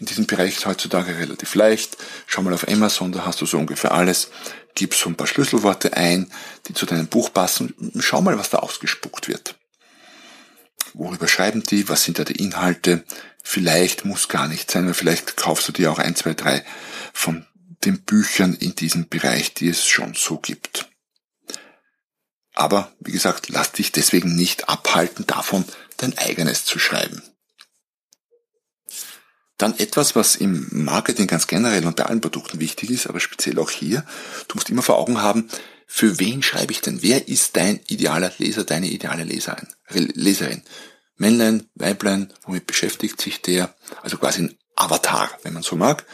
In 0.00 0.06
diesem 0.06 0.26
Bereich 0.26 0.66
heutzutage 0.66 1.16
relativ 1.18 1.54
leicht. 1.54 1.96
Schau 2.26 2.42
mal 2.42 2.52
auf 2.52 2.66
Amazon, 2.68 3.12
da 3.12 3.24
hast 3.24 3.40
du 3.40 3.46
so 3.46 3.58
ungefähr 3.58 3.92
alles. 3.92 4.30
Gib 4.74 4.94
so 4.94 5.08
ein 5.08 5.14
paar 5.14 5.28
Schlüsselworte 5.28 5.96
ein, 5.96 6.32
die 6.66 6.74
zu 6.74 6.84
deinem 6.86 7.06
Buch 7.06 7.32
passen. 7.32 7.74
Schau 8.00 8.20
mal, 8.20 8.38
was 8.38 8.50
da 8.50 8.58
ausgespuckt 8.58 9.28
wird. 9.28 9.54
Worüber 10.94 11.28
schreiben 11.28 11.62
die? 11.62 11.88
Was 11.88 12.04
sind 12.04 12.18
da 12.18 12.24
die 12.24 12.42
Inhalte? 12.42 13.04
Vielleicht 13.42 14.04
muss 14.04 14.28
gar 14.28 14.48
nicht 14.48 14.70
sein, 14.70 14.86
weil 14.86 14.94
vielleicht 14.94 15.36
kaufst 15.36 15.68
du 15.68 15.72
dir 15.72 15.92
auch 15.92 15.98
ein, 15.98 16.16
zwei, 16.16 16.34
drei 16.34 16.64
von 17.12 17.46
den 17.84 18.02
Büchern 18.02 18.54
in 18.54 18.74
diesem 18.74 19.08
Bereich, 19.08 19.54
die 19.54 19.68
es 19.68 19.84
schon 19.84 20.14
so 20.14 20.38
gibt. 20.38 20.88
Aber, 22.54 22.92
wie 23.00 23.12
gesagt, 23.12 23.48
lass 23.48 23.72
dich 23.72 23.92
deswegen 23.92 24.36
nicht 24.36 24.68
abhalten 24.68 25.26
davon, 25.26 25.64
dein 25.96 26.16
eigenes 26.18 26.64
zu 26.64 26.78
schreiben. 26.78 27.22
Dann 29.58 29.78
etwas, 29.78 30.16
was 30.16 30.36
im 30.36 30.66
Marketing 30.70 31.26
ganz 31.26 31.46
generell 31.46 31.86
und 31.86 31.96
bei 31.96 32.06
allen 32.06 32.20
Produkten 32.20 32.60
wichtig 32.60 32.90
ist, 32.90 33.06
aber 33.06 33.20
speziell 33.20 33.58
auch 33.58 33.70
hier. 33.70 34.04
Du 34.48 34.56
musst 34.56 34.70
immer 34.70 34.82
vor 34.82 34.98
Augen 34.98 35.20
haben, 35.20 35.48
für 35.86 36.18
wen 36.18 36.42
schreibe 36.42 36.72
ich 36.72 36.80
denn? 36.80 37.02
Wer 37.02 37.28
ist 37.28 37.56
dein 37.56 37.80
idealer 37.86 38.32
Leser, 38.38 38.64
deine 38.64 38.88
ideale 38.88 39.24
Leserin? 39.24 39.68
Leserin? 39.90 40.62
Männlein, 41.16 41.68
Weiblein, 41.74 42.32
womit 42.42 42.66
beschäftigt 42.66 43.20
sich 43.20 43.42
der? 43.42 43.74
Also 44.02 44.16
quasi 44.16 44.42
ein 44.42 44.58
Avatar, 44.74 45.30
wenn 45.42 45.52
man 45.52 45.62
so 45.62 45.76
mag 45.76 46.04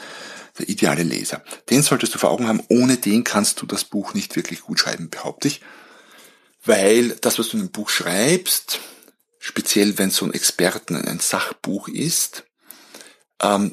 der 0.60 0.68
ideale 0.68 1.02
Leser. 1.02 1.42
Den 1.70 1.82
solltest 1.82 2.14
du 2.14 2.18
vor 2.18 2.30
Augen 2.30 2.46
haben. 2.46 2.62
Ohne 2.68 2.96
den 2.96 3.24
kannst 3.24 3.60
du 3.60 3.66
das 3.66 3.84
Buch 3.84 4.14
nicht 4.14 4.36
wirklich 4.36 4.60
gut 4.60 4.78
schreiben, 4.78 5.10
behaupte 5.10 5.48
ich. 5.48 5.60
Weil 6.64 7.10
das, 7.20 7.38
was 7.38 7.48
du 7.48 7.56
in 7.56 7.62
einem 7.62 7.70
Buch 7.70 7.88
schreibst, 7.88 8.80
speziell 9.38 9.98
wenn 9.98 10.10
so 10.10 10.26
ein 10.26 10.34
Experten 10.34 10.96
ein 10.96 11.20
Sachbuch 11.20 11.88
ist, 11.88 12.44
ähm, 13.42 13.72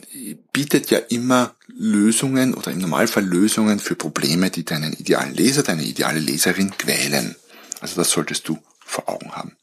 bietet 0.53 0.89
ja 0.89 0.99
immer 0.99 1.55
Lösungen 1.67 2.53
oder 2.53 2.71
im 2.71 2.79
Normalfall 2.79 3.25
Lösungen 3.25 3.79
für 3.79 3.95
Probleme, 3.95 4.49
die 4.49 4.63
deinen 4.63 4.93
idealen 4.93 5.33
Leser, 5.33 5.63
deine 5.63 5.83
ideale 5.83 6.19
Leserin 6.19 6.71
quälen. 6.77 7.35
Also 7.81 7.95
das 7.95 8.11
solltest 8.11 8.47
du 8.47 8.57
vor 8.79 9.09
Augen 9.09 9.35
haben. 9.35 9.57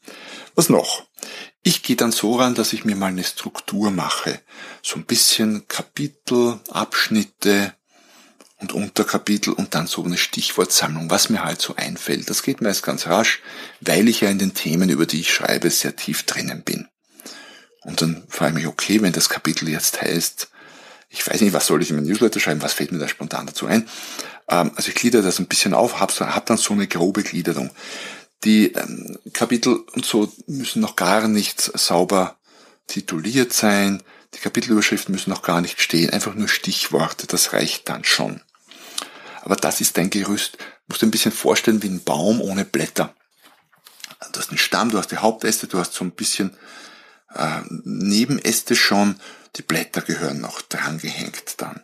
Was 0.53 0.69
noch? 0.69 1.07
Ich 1.63 1.81
gehe 1.81 1.95
dann 1.95 2.11
so 2.11 2.35
ran, 2.35 2.53
dass 2.53 2.73
ich 2.73 2.85
mir 2.85 2.95
mal 2.95 3.07
eine 3.07 3.23
Struktur 3.23 3.89
mache. 3.89 4.39
So 4.83 4.97
ein 4.97 5.05
bisschen 5.05 5.67
Kapitel, 5.67 6.59
Abschnitte 6.69 7.73
und 8.57 8.71
Unterkapitel 8.71 9.53
und 9.53 9.75
dann 9.75 9.87
so 9.87 10.03
eine 10.03 10.17
Stichwortsammlung, 10.17 11.09
was 11.09 11.29
mir 11.29 11.43
halt 11.43 11.61
so 11.61 11.75
einfällt. 11.75 12.29
Das 12.29 12.41
geht 12.41 12.61
meist 12.61 12.83
ganz 12.83 13.07
rasch, 13.07 13.41
weil 13.81 14.07
ich 14.07 14.21
ja 14.21 14.29
in 14.29 14.39
den 14.39 14.53
Themen, 14.53 14.89
über 14.89 15.05
die 15.05 15.21
ich 15.21 15.33
schreibe, 15.33 15.69
sehr 15.69 15.95
tief 15.95 16.23
drinnen 16.23 16.63
bin. 16.63 16.87
Und 17.83 18.01
dann 18.01 18.23
frage 18.29 18.51
ich 18.51 18.55
mich, 18.55 18.67
okay, 18.67 19.01
wenn 19.01 19.13
das 19.13 19.29
Kapitel 19.29 19.69
jetzt 19.69 20.01
heißt, 20.01 20.49
ich 21.09 21.25
weiß 21.25 21.41
nicht, 21.41 21.53
was 21.53 21.67
soll 21.67 21.81
ich 21.81 21.89
in 21.89 21.97
mein 21.97 22.05
Newsletter 22.05 22.39
schreiben, 22.39 22.61
was 22.61 22.73
fällt 22.73 22.91
mir 22.91 22.97
da 22.97 23.07
spontan 23.07 23.45
dazu 23.45 23.67
ein? 23.67 23.87
Ähm, 24.49 24.71
also 24.75 24.89
ich 24.89 24.95
gliedere 24.95 25.21
das 25.21 25.39
ein 25.39 25.47
bisschen 25.47 25.73
auf, 25.73 25.99
hab 25.99 26.45
dann 26.45 26.57
so 26.57 26.73
eine 26.73 26.87
grobe 26.87 27.23
Gliederung. 27.23 27.71
Die 28.43 28.73
ähm, 28.73 29.17
Kapitel 29.33 29.83
und 29.93 30.05
so 30.05 30.31
müssen 30.47 30.81
noch 30.81 30.95
gar 30.95 31.27
nicht 31.27 31.61
sauber 31.61 32.37
tituliert 32.87 33.53
sein. 33.53 34.03
Die 34.35 34.39
Kapitelüberschriften 34.39 35.13
müssen 35.13 35.29
noch 35.29 35.41
gar 35.41 35.61
nicht 35.61 35.81
stehen. 35.81 36.09
Einfach 36.09 36.35
nur 36.35 36.47
Stichworte, 36.47 37.25
das 37.27 37.53
reicht 37.53 37.89
dann 37.89 38.03
schon. 38.03 38.41
Aber 39.41 39.55
das 39.55 39.81
ist 39.81 39.97
dein 39.97 40.09
Gerüst. 40.09 40.57
Du 40.57 40.63
musst 40.89 41.01
dir 41.01 41.07
ein 41.07 41.11
bisschen 41.11 41.31
vorstellen 41.31 41.81
wie 41.83 41.89
ein 41.89 42.03
Baum 42.03 42.41
ohne 42.41 42.65
Blätter. 42.65 43.15
Du 44.31 44.39
hast 44.39 44.49
einen 44.49 44.57
Stamm, 44.57 44.91
du 44.91 44.97
hast 44.97 45.11
die 45.11 45.17
Hauptäste, 45.17 45.67
du 45.67 45.79
hast 45.79 45.93
so 45.93 46.03
ein 46.03 46.11
bisschen 46.11 46.55
äh, 47.33 47.61
Nebenäste 47.83 48.75
schon. 48.75 49.19
Die 49.55 49.61
Blätter 49.61 50.01
gehören 50.01 50.41
noch 50.41 50.61
drangehängt 50.61 51.61
dann. 51.61 51.83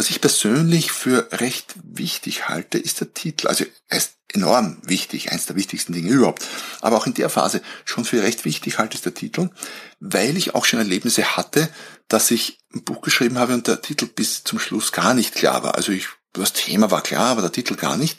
Was 0.00 0.08
ich 0.08 0.22
persönlich 0.22 0.92
für 0.92 1.28
recht 1.30 1.74
wichtig 1.82 2.48
halte, 2.48 2.78
ist 2.78 3.00
der 3.00 3.12
Titel. 3.12 3.48
Also 3.48 3.66
er 3.86 3.98
ist 3.98 4.14
enorm 4.32 4.78
wichtig, 4.82 5.30
eins 5.30 5.44
der 5.44 5.56
wichtigsten 5.56 5.92
Dinge 5.92 6.08
überhaupt. 6.08 6.42
Aber 6.80 6.96
auch 6.96 7.06
in 7.06 7.12
der 7.12 7.28
Phase 7.28 7.60
schon 7.84 8.06
für 8.06 8.22
recht 8.22 8.46
wichtig 8.46 8.78
halte 8.78 8.94
ich 8.94 9.02
der 9.02 9.12
Titel, 9.12 9.50
weil 9.98 10.38
ich 10.38 10.54
auch 10.54 10.64
schon 10.64 10.78
Erlebnisse 10.78 11.36
hatte, 11.36 11.68
dass 12.08 12.30
ich 12.30 12.60
ein 12.74 12.82
Buch 12.82 13.02
geschrieben 13.02 13.36
habe 13.36 13.52
und 13.52 13.66
der 13.66 13.82
Titel 13.82 14.06
bis 14.06 14.42
zum 14.42 14.58
Schluss 14.58 14.92
gar 14.92 15.12
nicht 15.12 15.34
klar 15.34 15.64
war. 15.64 15.74
Also 15.74 15.92
ich, 15.92 16.08
das 16.32 16.54
Thema 16.54 16.90
war 16.90 17.02
klar, 17.02 17.26
aber 17.26 17.42
der 17.42 17.52
Titel 17.52 17.74
gar 17.74 17.98
nicht. 17.98 18.18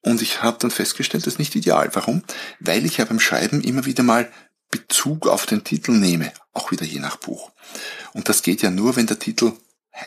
Und 0.00 0.22
ich 0.22 0.42
habe 0.42 0.56
dann 0.58 0.70
festgestellt, 0.70 1.26
das 1.26 1.34
ist 1.34 1.38
nicht 1.38 1.54
ideal. 1.54 1.90
Warum? 1.92 2.24
Weil 2.60 2.86
ich 2.86 2.96
ja 2.96 3.04
beim 3.04 3.20
Schreiben 3.20 3.60
immer 3.60 3.84
wieder 3.84 4.04
mal 4.04 4.32
Bezug 4.70 5.28
auf 5.28 5.44
den 5.44 5.64
Titel 5.64 5.92
nehme, 5.92 6.32
auch 6.54 6.70
wieder 6.70 6.86
je 6.86 6.98
nach 6.98 7.16
Buch. 7.16 7.50
Und 8.14 8.30
das 8.30 8.40
geht 8.40 8.62
ja 8.62 8.70
nur, 8.70 8.96
wenn 8.96 9.06
der 9.06 9.18
Titel 9.18 9.52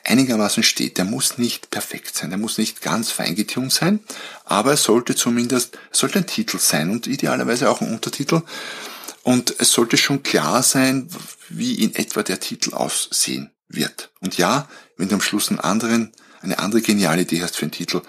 einigermaßen 0.04 0.64
steht. 0.64 0.98
Der 0.98 1.06
muss 1.06 1.38
nicht 1.38 1.70
perfekt 1.70 2.16
sein, 2.16 2.30
der 2.30 2.40
muss 2.40 2.58
nicht 2.58 2.82
ganz 2.82 3.12
feingetunt 3.12 3.72
sein, 3.72 4.00
aber 4.46 4.74
es 4.74 4.84
sollte 4.84 5.16
zumindest, 5.16 5.78
es 5.92 6.00
sollte 6.00 6.20
ein 6.20 6.28
Titel 6.28 6.60
sein 6.60 6.90
und 6.90 7.08
idealerweise 7.08 7.70
auch 7.70 7.82
ein 7.82 7.94
Untertitel. 7.94 8.42
Und 9.24 9.56
es 9.60 9.72
sollte 9.72 9.98
schon 9.98 10.24
klar 10.24 10.64
sein, 10.64 11.10
wie 11.50 11.76
in 11.84 11.96
etwa 11.96 12.24
der 12.24 12.40
Titel 12.40 12.74
aussehen 12.74 13.52
wird. 13.68 14.10
Und 14.22 14.38
ja, 14.38 14.70
wenn 14.96 15.10
du 15.10 15.16
am 15.16 15.22
Schluss 15.22 15.50
einen 15.50 15.60
anderen, 15.60 16.14
eine 16.42 16.60
andere 16.60 16.82
geniale 16.82 17.24
Idee 17.24 17.42
hast 17.42 17.58
für 17.58 17.64
einen 17.64 17.72
Titel, 17.72 18.02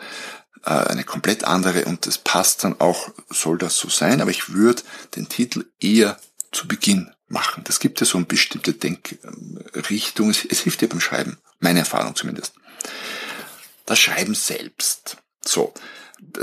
äh, 0.65 0.71
eine 0.71 1.05
komplett 1.05 1.45
andere 1.45 1.85
und 1.87 2.07
das 2.07 2.19
passt 2.19 2.63
dann 2.65 2.81
auch, 2.81 3.09
soll 3.31 3.59
das 3.59 3.77
so 3.77 3.89
sein, 3.89 4.21
aber 4.21 4.31
ich 4.31 4.53
würde 4.53 4.83
den 5.17 5.29
Titel 5.29 5.65
eher 5.81 6.19
zu 6.53 6.69
Beginn 6.69 7.11
machen. 7.29 7.65
Das 7.65 7.81
gibt 7.81 8.01
ja 8.01 8.07
so 8.07 8.19
eine 8.19 8.27
bestimmte 8.27 8.73
Denkrichtung. 8.73 10.31
Es, 10.31 10.45
es 10.45 10.61
hilft 10.61 10.81
dir 10.81 10.89
beim 10.89 11.01
Schreiben. 11.01 11.39
Meine 11.61 11.81
Erfahrung 11.81 12.15
zumindest. 12.17 12.55
Das 13.87 13.99
Schreiben 13.99 14.35
selbst. 14.35 15.17
So. 15.45 15.73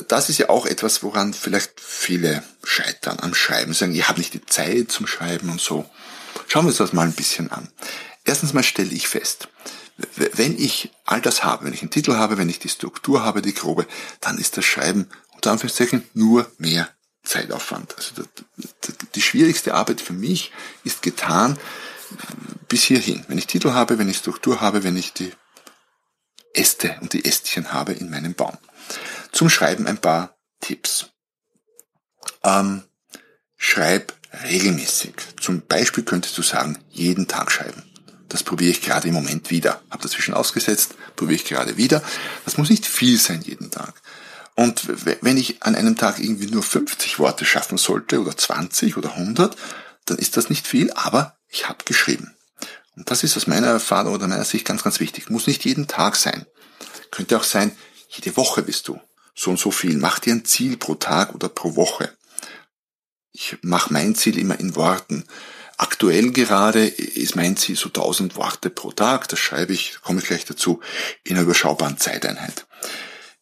Das 0.08 0.30
ist 0.30 0.38
ja 0.38 0.50
auch 0.50 0.66
etwas, 0.66 1.04
woran 1.04 1.34
vielleicht 1.34 1.82
viele 1.82 2.44
scheitern 2.64 3.20
am 3.20 3.36
Schreiben. 3.36 3.74
Sagen, 3.74 3.94
ich 3.94 4.08
habe 4.08 4.20
nicht 4.20 4.34
die 4.34 4.46
Zeit 4.46 4.92
zum 4.92 5.06
Schreiben 5.06 5.50
und 5.50 5.60
so. 5.60 5.90
Schauen 6.48 6.66
wir 6.66 6.70
uns 6.70 6.78
das 6.78 6.94
mal 6.94 7.06
ein 7.06 7.14
bisschen 7.14 7.52
an. 7.52 7.70
Erstens 8.24 8.54
mal 8.54 8.64
stelle 8.64 8.92
ich 8.92 9.08
fest, 9.08 9.50
wenn 10.16 10.58
ich 10.58 10.92
all 11.06 11.22
das 11.22 11.44
habe, 11.44 11.66
wenn 11.66 11.74
ich 11.74 11.82
einen 11.82 11.92
Titel 11.92 12.16
habe, 12.16 12.38
wenn 12.38 12.50
ich 12.50 12.60
die 12.60 12.70
Struktur 12.70 13.24
habe, 13.24 13.42
die 13.42 13.54
grobe, 13.54 13.86
dann 14.22 14.38
ist 14.38 14.58
das 14.58 14.66
Schreiben 14.66 15.10
unter 15.34 15.52
Anführungszeichen 15.52 16.08
nur 16.14 16.50
mehr 16.58 16.90
Zeitaufwand. 17.26 17.96
Also 17.98 18.24
die 19.16 19.22
schwierigste 19.22 19.74
Arbeit 19.74 20.02
für 20.02 20.14
mich 20.14 20.52
ist 20.84 21.02
getan 21.02 21.58
bis 22.68 22.84
hierhin. 22.84 23.26
Wenn 23.28 23.38
ich 23.38 23.48
Titel 23.48 23.72
habe, 23.72 23.98
wenn 23.98 24.10
ich 24.10 24.18
Struktur 24.18 24.62
habe, 24.62 24.84
wenn 24.84 24.96
ich 24.96 25.14
die 25.14 25.32
Äste 26.54 26.98
und 27.02 27.14
die 27.14 27.26
Ästchen 27.26 27.74
habe 27.74 27.94
in 27.94 28.10
meinem 28.10 28.34
Baum. 28.34 28.58
Zum 29.32 29.50
Schreiben 29.50 29.88
ein 29.88 29.98
paar 29.98 30.38
Tipps. 30.62 31.08
Ähm, 32.44 32.84
schreib 33.58 34.14
regelmäßig. 34.44 35.14
Zum 35.40 35.62
Beispiel 35.68 36.04
könntest 36.04 36.38
du 36.38 36.42
sagen, 36.42 36.78
jeden 36.90 37.28
Tag 37.28 37.52
schreiben. 37.52 37.84
Das 38.30 38.44
probiere 38.44 38.72
ich 38.72 38.82
gerade 38.82 39.08
im 39.08 39.14
Moment 39.14 39.50
wieder. 39.50 39.82
Habe 39.90 40.04
dazwischen 40.04 40.34
ausgesetzt, 40.34 40.96
probiere 41.16 41.36
ich 41.36 41.46
gerade 41.46 41.78
wieder. 41.78 42.02
Das 42.44 42.58
muss 42.58 42.70
nicht 42.70 42.86
viel 42.86 43.18
sein 43.18 43.42
jeden 43.42 43.72
Tag. 43.72 44.02
Und 44.56 44.84
wenn 45.22 45.38
ich 45.38 45.64
an 45.64 45.76
einem 45.76 45.98
Tag 45.98 46.20
irgendwie 46.20 46.48
nur 46.48 46.64
50 46.64 47.20
Worte 47.20 47.46
schaffen 47.46 47.78
sollte 47.78 48.22
oder 48.22 48.36
20 48.36 48.96
oder 48.98 49.14
100, 49.14 49.56
dann 50.06 50.18
ist 50.18 50.38
das 50.38 50.50
nicht 50.50 50.66
viel, 50.66 50.92
aber 50.94 51.38
ich 51.50 51.68
habe 51.68 51.84
geschrieben. 51.84 52.36
Und 52.96 53.12
das 53.12 53.24
ist 53.24 53.36
aus 53.36 53.48
meiner 53.48 53.68
Erfahrung 53.68 54.14
oder 54.14 54.28
meiner 54.28 54.46
Sicht 54.46 54.66
ganz, 54.66 54.84
ganz 54.84 55.00
wichtig. 55.02 55.30
Muss 55.30 55.48
nicht 55.48 55.66
jeden 55.66 55.88
Tag 55.88 56.16
sein. 56.16 56.46
Könnte 57.12 57.38
auch 57.38 57.44
sein, 57.44 57.76
jede 58.10 58.38
Woche 58.38 58.62
bist 58.62 58.88
du 58.88 59.00
so 59.36 59.52
und 59.52 59.60
so 59.60 59.72
viel. 59.72 59.98
Mach 59.98 60.20
dir 60.20 60.34
ein 60.34 60.46
Ziel 60.46 60.78
pro 60.78 60.96
Tag 60.96 61.36
oder 61.36 61.50
pro 61.50 61.76
Woche. 61.76 62.14
Ich 63.34 63.58
mache 63.62 63.92
mein 63.92 64.16
Ziel 64.16 64.38
immer 64.38 64.58
in 64.60 64.76
Worten. 64.78 65.26
Aktuell 65.78 66.32
gerade 66.32 66.88
ist 66.88 67.36
mein 67.36 67.58
Ziel 67.58 67.76
so 67.76 67.90
1000 67.90 68.38
Worte 68.38 68.70
pro 68.70 68.94
Tag. 68.94 69.28
Das 69.28 69.40
schreibe 69.40 69.74
ich, 69.74 69.98
komme 70.02 70.22
ich 70.22 70.28
gleich 70.28 70.46
dazu, 70.46 70.80
in 71.26 71.36
einer 71.36 71.44
überschaubaren 71.44 71.98
Zeiteinheit. 71.98 72.66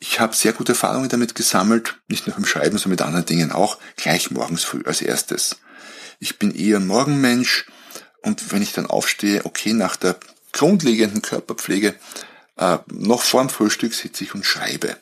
Ich 0.06 0.20
habe 0.20 0.36
sehr 0.36 0.52
gute 0.52 0.74
Erfahrungen 0.74 1.08
damit 1.08 1.34
gesammelt, 1.34 1.96
nicht 2.10 2.28
nur 2.28 2.36
beim 2.36 2.46
Schreiben, 2.46 2.78
sondern 2.78 2.90
mit 2.90 3.02
anderen 3.04 3.26
Dingen 3.26 3.54
auch, 3.54 3.78
gleich 3.96 4.32
morgens 4.32 4.66
früh 4.66 4.82
als 4.86 5.02
erstes. 5.02 5.56
Ich 6.20 6.38
bin 6.40 6.54
eher 6.54 6.82
ein 6.82 6.88
Morgenmensch 6.88 7.68
und 8.22 8.52
wenn 8.52 8.62
ich 8.62 8.74
dann 8.74 8.86
aufstehe, 8.86 9.46
okay, 9.46 9.72
nach 9.72 9.96
der 9.96 10.18
grundlegenden 10.52 11.22
Körperpflege, 11.22 11.96
äh, 12.58 12.80
noch 12.92 13.22
vorm 13.22 13.48
Frühstück 13.48 13.94
sitze 13.94 14.26
ich 14.26 14.36
und 14.36 14.46
schreibe. 14.46 14.98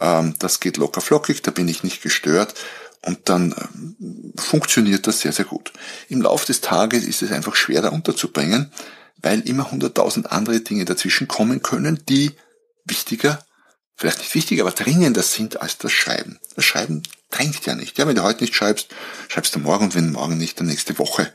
Ähm, 0.00 0.34
das 0.40 0.58
geht 0.58 0.78
locker 0.78 1.00
flockig, 1.00 1.42
da 1.42 1.52
bin 1.52 1.68
ich 1.68 1.84
nicht 1.84 2.02
gestört 2.02 2.54
und 3.02 3.28
dann 3.28 3.52
äh, 3.52 4.40
funktioniert 4.40 5.06
das 5.06 5.20
sehr, 5.20 5.32
sehr 5.32 5.44
gut. 5.44 5.72
Im 6.08 6.22
Laufe 6.22 6.46
des 6.46 6.60
Tages 6.60 7.04
ist 7.04 7.22
es 7.22 7.30
einfach 7.30 7.54
schwer 7.54 7.82
da 7.82 7.90
unterzubringen, 7.90 8.72
weil 9.18 9.42
immer 9.42 9.70
hunderttausend 9.70 10.32
andere 10.32 10.58
Dinge 10.58 10.84
dazwischen 10.84 11.28
kommen 11.28 11.62
können, 11.62 12.02
die 12.08 12.32
wichtiger, 12.84 13.44
vielleicht 13.98 14.18
nicht 14.18 14.34
wichtiger, 14.34 14.62
aber 14.62 14.70
dringender 14.70 15.22
sind 15.22 15.60
als 15.60 15.76
das 15.76 15.92
Schreiben. 15.92 16.38
Das 16.54 16.64
Schreiben 16.64 17.02
drängt 17.30 17.66
ja 17.66 17.74
nicht. 17.74 17.98
Ja, 17.98 18.06
wenn 18.06 18.14
du 18.14 18.22
heute 18.22 18.42
nicht 18.42 18.54
schreibst, 18.54 18.88
schreibst 19.28 19.54
du 19.54 19.58
morgen 19.58 19.86
und 19.86 19.94
wenn 19.94 20.12
morgen 20.12 20.38
nicht, 20.38 20.58
dann 20.58 20.68
nächste 20.68 20.98
Woche. 20.98 21.32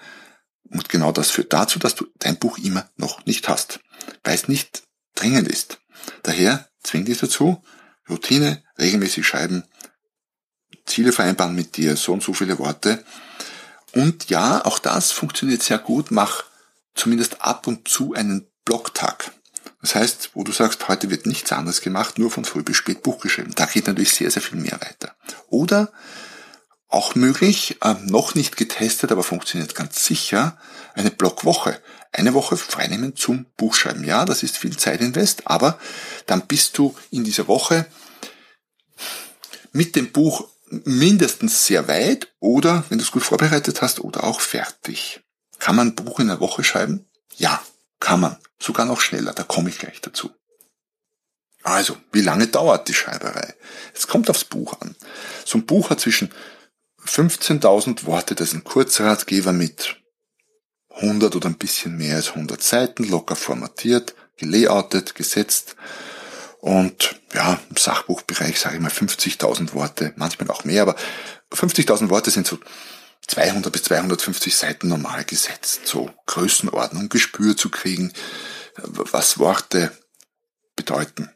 Und 0.70 0.89
genau 0.89 1.12
das 1.12 1.29
führt 1.29 1.53
dazu, 1.53 1.77
dass 1.77 1.93
du 1.93 2.08
dein 2.20 2.39
Buch 2.39 2.58
immer 2.58 2.89
noch 2.96 3.25
nicht 3.25 3.50
hast, 3.50 3.82
weil 4.24 4.34
es 4.34 4.48
nicht 4.48 4.84
dringend 5.13 5.48
ist. 5.50 5.79
Daher 6.24 6.70
zwing 6.82 7.05
dich 7.05 7.20
dazu, 7.20 7.62
Routine, 8.10 8.63
regelmäßig 8.79 9.27
schreiben, 9.27 9.65
Ziele 10.86 11.12
vereinbaren 11.12 11.55
mit 11.55 11.77
dir, 11.77 11.96
so 11.98 12.13
und 12.13 12.24
so 12.24 12.34
viele 12.34 12.58
Worte. 12.60 13.03
Und 13.93 14.29
ja, 14.29 14.65
auch 14.65 14.79
das 14.79 15.12
funktioniert 15.12 15.62
sehr 15.62 15.77
gut. 15.77 16.12
Mach 16.12 16.46
zumindest 16.96 17.41
ab 17.41 17.67
und 17.67 17.88
zu 17.88 18.13
einen 18.13 18.48
Blocktag. 18.65 19.32
Das 19.83 19.95
heißt, 19.95 20.29
wo 20.33 20.45
du 20.45 20.53
sagst, 20.53 20.87
heute 20.87 21.09
wird 21.09 21.25
nichts 21.25 21.51
anderes 21.51 21.81
gemacht, 21.81 22.17
nur 22.17 22.31
von 22.31 22.45
früh 22.45 22.63
bis 22.63 22.77
spät 22.77 23.03
Buch 23.03 23.19
geschrieben. 23.19 23.51
Da 23.53 23.65
geht 23.65 23.85
natürlich 23.85 24.13
sehr, 24.13 24.31
sehr 24.31 24.41
viel 24.41 24.57
mehr 24.57 24.79
weiter. 24.79 25.13
Oder 25.49 25.91
auch 26.87 27.15
möglich, 27.15 27.77
äh, 27.81 27.95
noch 28.05 28.33
nicht 28.33 28.55
getestet, 28.55 29.11
aber 29.11 29.23
funktioniert 29.23 29.75
ganz 29.75 30.05
sicher, 30.05 30.57
eine 30.93 31.11
Blockwoche. 31.11 31.81
Eine 32.13 32.33
Woche 32.33 32.55
freinehmen 32.55 33.17
zum 33.17 33.45
Buchschreiben. 33.57 34.05
Ja, 34.05 34.23
das 34.23 34.41
ist 34.41 34.57
viel 34.57 34.77
Zeit 34.77 35.01
invest, 35.01 35.47
aber 35.47 35.77
dann 36.27 36.47
bist 36.47 36.77
du 36.77 36.95
in 37.11 37.25
dieser 37.25 37.49
Woche 37.49 37.85
mit 39.73 39.97
dem 39.97 40.13
Buch 40.13 40.47
mindestens 40.69 41.67
sehr 41.67 41.89
weit 41.89 42.31
oder, 42.39 42.85
wenn 42.87 42.99
du 42.99 43.03
es 43.03 43.11
gut 43.11 43.24
vorbereitet 43.24 43.81
hast, 43.81 44.00
oder 44.00 44.24
auch 44.24 44.39
fertig. 44.39 45.19
Kann 45.59 45.75
man 45.75 45.89
ein 45.89 45.96
Buch 45.96 46.22
in 46.22 46.29
einer 46.29 46.39
Woche 46.39 46.63
schreiben? 46.63 47.05
Ja, 47.35 47.61
kann 48.03 48.20
man. 48.20 48.37
Sogar 48.59 48.85
noch 48.85 49.01
schneller, 49.01 49.33
da 49.33 49.44
komme 49.44 49.70
ich 49.70 49.79
gleich 49.79 50.01
dazu. 50.01 50.29
Also, 51.63 51.96
wie 52.11 52.22
lange 52.22 52.48
dauert 52.48 52.89
die 52.89 52.94
Schreiberei? 52.94 53.55
Es 53.94 54.07
kommt 54.07 54.29
aufs 54.29 54.44
Buch 54.44 54.79
an. 54.81 54.96
So 55.46 55.57
ein 55.57 55.66
Buch 55.66 55.89
hat 55.89 56.01
zwischen 56.01 56.29
15.000 57.05 58.05
Worte, 58.05 58.35
das 58.35 58.50
ist 58.50 58.53
ein 58.53 58.63
Kurzratgeber 58.63 59.53
mit 59.53 59.96
100 60.89 61.35
oder 61.35 61.48
ein 61.48 61.57
bisschen 61.57 61.98
mehr 61.98 62.18
als 62.18 62.29
100 62.29 62.61
Seiten, 62.61 63.05
locker 63.05 63.35
formatiert, 63.35 64.16
gelayoutet, 64.37 65.16
gesetzt. 65.16 65.75
Und 66.59 67.20
ja, 67.33 67.59
im 67.70 67.77
Sachbuchbereich 67.77 68.59
sage 68.59 68.75
ich 68.75 68.81
mal 68.81 68.92
50.000 68.92 69.74
Worte, 69.74 70.13
manchmal 70.18 70.51
auch 70.51 70.66
mehr, 70.66 70.83
aber 70.83 70.96
50.000 71.53 72.09
Worte 72.09 72.31
sind 72.31 72.48
so 72.48 72.59
200 73.27 73.72
bis 73.72 73.83
250 73.83 74.55
Seiten 74.55 74.90
normal 74.90 75.24
gesetzt, 75.24 75.81
so 75.86 76.12
Größenordnung, 76.25 77.09
Gespür 77.09 77.55
zu 77.55 77.70
kriegen, 77.70 78.12
was 78.77 79.40
Worte 79.40 79.92
bedeuten. 80.75 81.29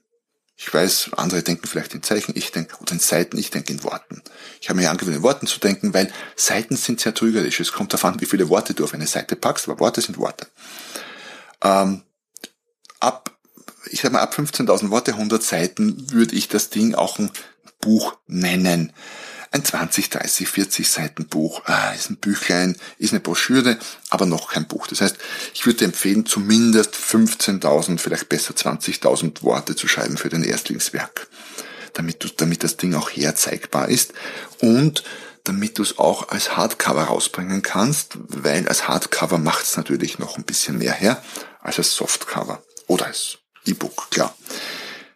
Ich 0.60 0.74
weiß, 0.74 1.12
andere 1.16 1.44
denken 1.44 1.68
vielleicht 1.68 1.94
in 1.94 2.02
Zeichen, 2.02 2.34
ich 2.36 2.52
denke, 2.52 2.78
oder 2.82 2.94
in 2.94 3.00
Seiten, 3.00 3.38
ich 3.38 3.52
denke 3.52 3.72
in 3.72 3.84
Worten. 3.84 4.24
Ich 4.60 4.70
habe 4.70 4.80
mir 4.80 4.90
angewöhnt, 4.90 5.18
in 5.18 5.24
Worten 5.24 5.46
zu 5.46 5.60
denken, 5.60 5.94
weil 5.94 6.12
Seiten 6.36 6.76
sind 6.76 7.00
sehr 7.00 7.14
trügerisch. 7.14 7.60
Es 7.60 7.72
kommt 7.72 7.94
an, 8.04 8.22
wie 8.22 8.26
viele 8.26 8.50
Worte 8.50 8.74
du 8.74 8.84
auf 8.84 8.94
eine 8.94 9.06
Seite 9.06 9.36
packst, 9.36 9.70
aber 9.70 9.80
Worte 9.80 10.02
sind 10.02 10.18
Worte. 10.18 10.48
Ähm, 11.62 12.02
ab 13.00 13.38
ich 13.92 14.02
sag 14.02 14.12
mal, 14.12 14.22
ab 14.22 14.34
15.000 14.34 14.90
Worte, 14.90 15.14
100 15.14 15.42
Seiten 15.42 16.12
würde 16.12 16.36
ich 16.36 16.48
das 16.48 16.70
Ding 16.70 16.96
auch 16.96 17.20
ein 17.20 17.32
Buch 17.80 18.18
nennen. 18.28 18.94
Ein 19.52 19.64
20, 19.64 20.10
30, 20.10 20.48
40 20.48 20.90
Seiten 20.90 21.28
Buch, 21.28 21.62
ah, 21.66 21.92
ist 21.92 22.10
ein 22.10 22.18
Büchlein, 22.18 22.76
ist 22.98 23.14
eine 23.14 23.20
Broschüre, 23.20 23.78
aber 24.10 24.26
noch 24.26 24.52
kein 24.52 24.68
Buch. 24.68 24.88
Das 24.88 25.02
heißt, 25.02 25.18
ich 25.54 25.66
würde 25.66 25.86
empfehlen, 25.86 26.26
zumindest 26.26 26.96
15.000, 26.96 27.98
vielleicht 28.00 28.30
besser 28.30 28.54
20.000 28.54 29.44
Worte 29.44 29.76
zu 29.76 29.88
schreiben 29.88 30.18
für 30.18 30.30
dein 30.30 30.44
Erstlingswerk, 30.44 31.28
damit, 31.94 32.24
du, 32.24 32.30
damit 32.36 32.64
das 32.64 32.78
Ding 32.78 32.94
auch 32.94 33.10
herzeigbar 33.10 33.90
ist 33.90 34.14
und 34.60 35.04
damit 35.46 35.78
du 35.78 35.84
es 35.84 35.98
auch 35.98 36.30
als 36.30 36.58
Hardcover 36.58 37.06
rausbringen 37.06 37.62
kannst, 37.62 38.18
weil 38.28 38.68
als 38.68 38.88
Hardcover 38.88 39.38
macht 39.38 39.64
es 39.64 39.78
natürlich 39.78 40.20
noch 40.20 40.38
ein 40.38 40.44
bisschen 40.44 40.78
mehr 40.78 40.94
her 40.94 41.24
als 41.62 41.78
als 41.78 41.94
Softcover 41.94 42.62
oder 42.88 43.06
als 43.06 43.38
E-Book, 43.66 44.10
klar. 44.12 44.36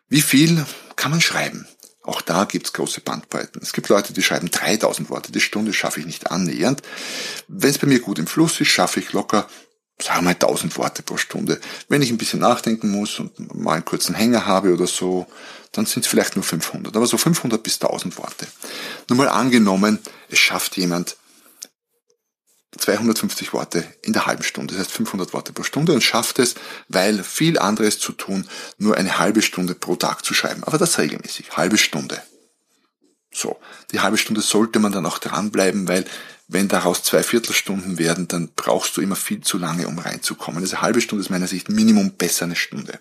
Wie 0.07 0.21
viel 0.21 0.65
kann 0.95 1.11
man 1.11 1.21
schreiben? 1.21 1.67
Auch 2.03 2.21
da 2.21 2.45
gibt's 2.45 2.73
große 2.73 3.01
Bandbreiten. 3.01 3.61
Es 3.61 3.73
gibt 3.73 3.89
Leute, 3.89 4.13
die 4.13 4.23
schreiben 4.23 4.49
3000 4.49 5.09
Worte 5.09 5.31
die 5.31 5.41
Stunde, 5.41 5.71
schaffe 5.71 5.99
ich 5.99 6.05
nicht 6.05 6.31
annähernd. 6.31 6.81
Wenn 7.47 7.69
es 7.69 7.77
bei 7.77 7.87
mir 7.87 7.99
gut 7.99 8.17
im 8.17 8.27
Fluss 8.27 8.59
ist, 8.59 8.69
schaffe 8.69 8.99
ich 8.99 9.13
locker, 9.13 9.47
sagen 9.99 10.19
wir 10.19 10.23
mal 10.23 10.31
1000 10.31 10.77
Worte 10.77 11.03
pro 11.03 11.17
Stunde. 11.17 11.59
Wenn 11.89 12.01
ich 12.01 12.09
ein 12.09 12.17
bisschen 12.17 12.39
nachdenken 12.39 12.89
muss 12.89 13.19
und 13.19 13.53
mal 13.55 13.73
einen 13.73 13.85
kurzen 13.85 14.15
Hänger 14.15 14.47
habe 14.47 14.73
oder 14.73 14.87
so, 14.87 15.27
dann 15.71 15.85
sind 15.85 16.03
es 16.03 16.09
vielleicht 16.09 16.35
nur 16.35 16.43
500. 16.43 16.95
Aber 16.95 17.05
so 17.05 17.17
500 17.17 17.61
bis 17.61 17.75
1000 17.75 18.17
Worte. 18.17 18.47
Nur 19.07 19.17
mal 19.17 19.29
angenommen, 19.29 19.99
es 20.29 20.39
schafft 20.39 20.77
jemand 20.77 21.17
250 22.77 23.53
Worte 23.53 23.85
in 24.01 24.13
der 24.13 24.25
halben 24.25 24.43
Stunde, 24.43 24.73
das 24.73 24.85
heißt 24.85 24.91
500 24.93 25.33
Worte 25.33 25.51
pro 25.51 25.63
Stunde 25.63 25.93
und 25.93 26.01
schafft 26.01 26.39
es, 26.39 26.55
weil 26.87 27.23
viel 27.23 27.59
anderes 27.59 27.99
zu 27.99 28.13
tun, 28.13 28.47
nur 28.77 28.95
eine 28.97 29.19
halbe 29.19 29.41
Stunde 29.41 29.75
pro 29.75 29.95
Tag 29.95 30.23
zu 30.23 30.33
schreiben. 30.33 30.63
Aber 30.63 30.77
das 30.77 30.97
regelmäßig, 30.97 31.57
halbe 31.57 31.77
Stunde. 31.77 32.21
So, 33.33 33.59
die 33.91 33.99
halbe 33.99 34.17
Stunde 34.17 34.41
sollte 34.41 34.79
man 34.79 34.91
dann 34.91 35.05
auch 35.05 35.17
dranbleiben, 35.17 35.87
weil 35.87 36.05
wenn 36.47 36.67
daraus 36.67 37.03
zwei 37.03 37.23
Viertelstunden 37.23 37.97
werden, 37.97 38.27
dann 38.27 38.49
brauchst 38.55 38.97
du 38.97 39.01
immer 39.01 39.15
viel 39.15 39.41
zu 39.41 39.57
lange, 39.57 39.87
um 39.87 39.99
reinzukommen. 39.99 40.61
Also 40.61 40.81
halbe 40.81 40.99
Stunde 40.99 41.23
ist 41.23 41.29
meiner 41.29 41.47
Sicht 41.47 41.69
Minimum 41.69 42.11
besser 42.11 42.45
eine 42.45 42.57
Stunde. 42.57 42.99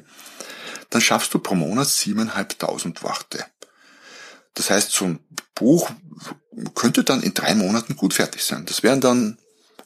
Dann 0.88 1.00
schaffst 1.00 1.34
du 1.34 1.40
pro 1.40 1.56
Monat 1.56 1.88
siebeneinhalbtausend 1.88 3.02
Worte. 3.02 3.44
Das 4.54 4.70
heißt, 4.70 4.92
so 4.92 5.06
ein 5.06 5.20
Buch 5.54 5.90
könnte 6.74 7.02
dann 7.02 7.22
in 7.22 7.34
drei 7.34 7.54
Monaten 7.54 7.96
gut 7.96 8.14
fertig 8.14 8.44
sein. 8.44 8.66
Das 8.66 8.82
wären 8.82 9.00
dann 9.00 9.36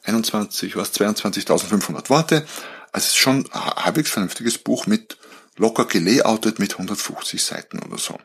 21, 0.05 0.75
was, 0.75 0.93
22.500 0.93 2.09
Worte. 2.09 2.45
Also 2.91 3.15
schon 3.15 3.49
ein 3.51 3.61
halbwegs 3.61 4.11
vernünftiges 4.11 4.57
Buch 4.57 4.87
mit 4.87 5.17
locker 5.57 5.85
gelayoutet 5.85 6.59
mit 6.59 6.73
150 6.73 7.43
Seiten 7.43 7.79
oder 7.79 7.97
so. 7.97 8.17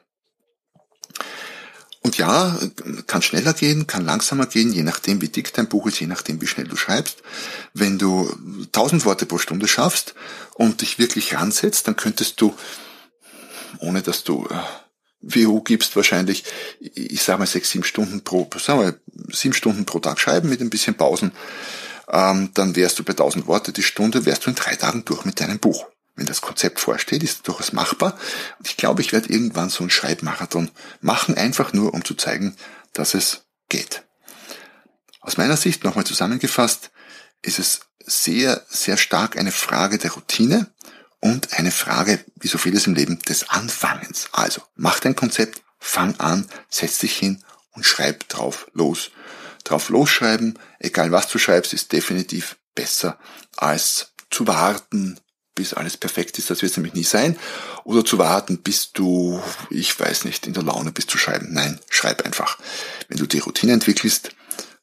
Und 2.03 2.17
ja, 2.17 2.59
kann 3.07 3.21
schneller 3.21 3.53
gehen, 3.53 3.87
kann 3.87 4.07
langsamer 4.07 4.47
gehen, 4.47 4.73
je 4.73 4.83
nachdem, 4.83 5.21
wie 5.21 5.29
dick 5.29 5.53
dein 5.53 5.69
Buch 5.69 5.87
ist, 5.87 6.01
je 6.01 6.07
nachdem, 6.07 6.41
wie 6.41 6.47
schnell 6.47 6.67
du 6.67 6.77
schreibst. 6.77 7.23
Wenn 7.75 7.99
du 7.99 8.35
1000 8.67 9.05
Worte 9.05 9.27
pro 9.27 9.37
Stunde 9.37 9.69
schaffst 9.69 10.15
und 10.55 10.81
dich 10.81 10.99
wirklich 10.99 11.37
ransetzt, 11.37 11.87
dann 11.87 11.97
könntest 11.97 12.41
du, 12.41 12.55
ohne 13.81 14.01
dass 14.01 14.25
du 14.25 14.47
äh, 14.47 14.55
WU 15.23 15.61
gibst 15.63 15.97
wahrscheinlich, 15.97 16.45
ich 16.81 17.23
sage 17.23 17.39
mal 17.39 17.47
sechs, 17.47 17.71
sieben 17.71 17.85
Stunden 17.85 18.23
pro, 18.23 18.49
sagen 18.59 18.81
wir, 18.81 19.01
sieben 19.33 19.55
Stunden 19.55 19.85
pro 19.85 19.99
Tag 19.99 20.19
schreiben 20.19 20.49
mit 20.49 20.61
ein 20.61 20.71
bisschen 20.71 20.95
Pausen, 20.95 21.33
ähm, 22.11 22.51
dann 22.55 22.75
wärst 22.77 22.99
du 22.99 23.05
bei 23.05 23.13
1000 23.13 23.47
Worte 23.47 23.73
die 23.73 23.83
Stunde, 23.83 24.27
wärst 24.27 24.47
du 24.47 24.51
in 24.51 24.57
drei 24.57 24.77
Tagen 24.77 25.05
durch 25.05 25.25
mit 25.25 25.41
deinem 25.41 25.59
Buch. 25.59 25.87
wenn 26.17 26.27
das 26.27 26.43
Konzept 26.43 26.81
vorsteht, 26.81 27.23
ist 27.23 27.49
durchaus 27.49 27.73
machbar. 27.73 28.19
Und 28.59 28.69
ich 28.69 28.77
glaube, 28.77 29.01
ich 29.01 29.13
werde 29.13 29.33
irgendwann 29.33 29.71
so 29.71 29.81
einen 29.81 29.91
Schreibmarathon 29.91 30.71
machen, 31.01 31.35
einfach 31.35 31.73
nur, 31.73 31.95
um 31.95 32.05
zu 32.05 32.15
zeigen, 32.15 32.57
dass 32.93 33.15
es 33.15 33.45
geht. 33.71 34.03
Aus 35.21 35.39
meiner 35.39 35.57
Sicht, 35.57 35.83
nochmal 35.83 36.05
zusammengefasst, 36.05 36.91
ist 37.41 37.59
es 37.59 37.81
sehr, 38.05 38.67
sehr 38.69 38.99
stark 38.99 39.39
eine 39.39 39.53
Frage 39.53 39.97
der 39.97 40.11
Routine 40.11 40.71
und 41.21 41.53
eine 41.55 41.71
Frage, 41.71 42.25
wie 42.37 42.49
so 42.49 42.59
vieles 42.59 42.87
im 42.87 42.95
Leben, 42.95 43.19
des 43.21 43.51
Anfangens. 43.51 44.29
Also, 44.33 44.63
mach 44.75 45.01
dein 45.01 45.17
Konzept, 45.17 45.63
fang 45.79 46.19
an, 46.19 46.47
setz 46.69 46.99
dich 46.99 47.17
hin 47.17 47.45
und 47.73 47.85
schreib 47.85 48.29
drauf 48.29 48.67
los. 48.73 49.11
Drauf 49.65 49.91
losschreiben, 49.91 50.59
egal 50.79 51.13
was 51.13 51.29
du 51.29 51.39
schreibst, 51.39 51.73
ist 51.73 51.93
definitiv 51.93 52.57
besser 52.75 53.19
als 53.57 54.13
zu 54.31 54.47
warten, 54.47 55.21
bis 55.55 55.75
alles 55.75 55.97
perfekt 55.97 56.39
ist, 56.39 56.49
das 56.49 56.63
wird 56.63 56.71
es 56.71 56.77
nämlich 56.77 56.95
nie 56.95 57.05
sein, 57.05 57.39
oder 57.85 58.05
zu 58.05 58.17
warten, 58.19 58.63
bis 58.63 58.93
du, 58.93 59.43
ich 59.69 59.99
weiß 59.99 60.25
nicht, 60.25 60.47
in 60.47 60.55
der 60.55 60.63
Laune 60.63 60.93
bist 60.93 61.11
zu 61.11 61.19
schreiben. 61.19 61.49
Nein, 61.51 61.79
schreib 61.91 62.25
einfach. 62.25 62.59
Wenn 63.09 63.19
du 63.19 63.27
die 63.27 63.41
Routine 63.41 63.73
entwickelst, 63.73 64.31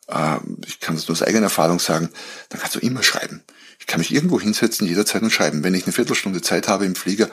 äh, 0.08 0.38
ich 0.66 0.80
kann 0.80 0.96
das 0.96 1.08
nur 1.08 1.14
aus 1.14 1.24
eigener 1.24 1.46
Erfahrung 1.46 1.80
sagen, 1.80 2.10
dann 2.50 2.60
kannst 2.60 2.76
du 2.76 2.80
immer 2.80 3.02
schreiben. 3.02 3.44
Ich 3.88 3.92
kann 3.94 4.02
mich 4.02 4.14
irgendwo 4.14 4.38
hinsetzen, 4.38 4.86
jederzeit 4.86 5.22
und 5.22 5.32
schreiben. 5.32 5.64
Wenn 5.64 5.74
ich 5.74 5.86
eine 5.86 5.94
Viertelstunde 5.94 6.42
Zeit 6.42 6.68
habe 6.68 6.86
im 6.86 6.94
Flieger, 6.94 7.30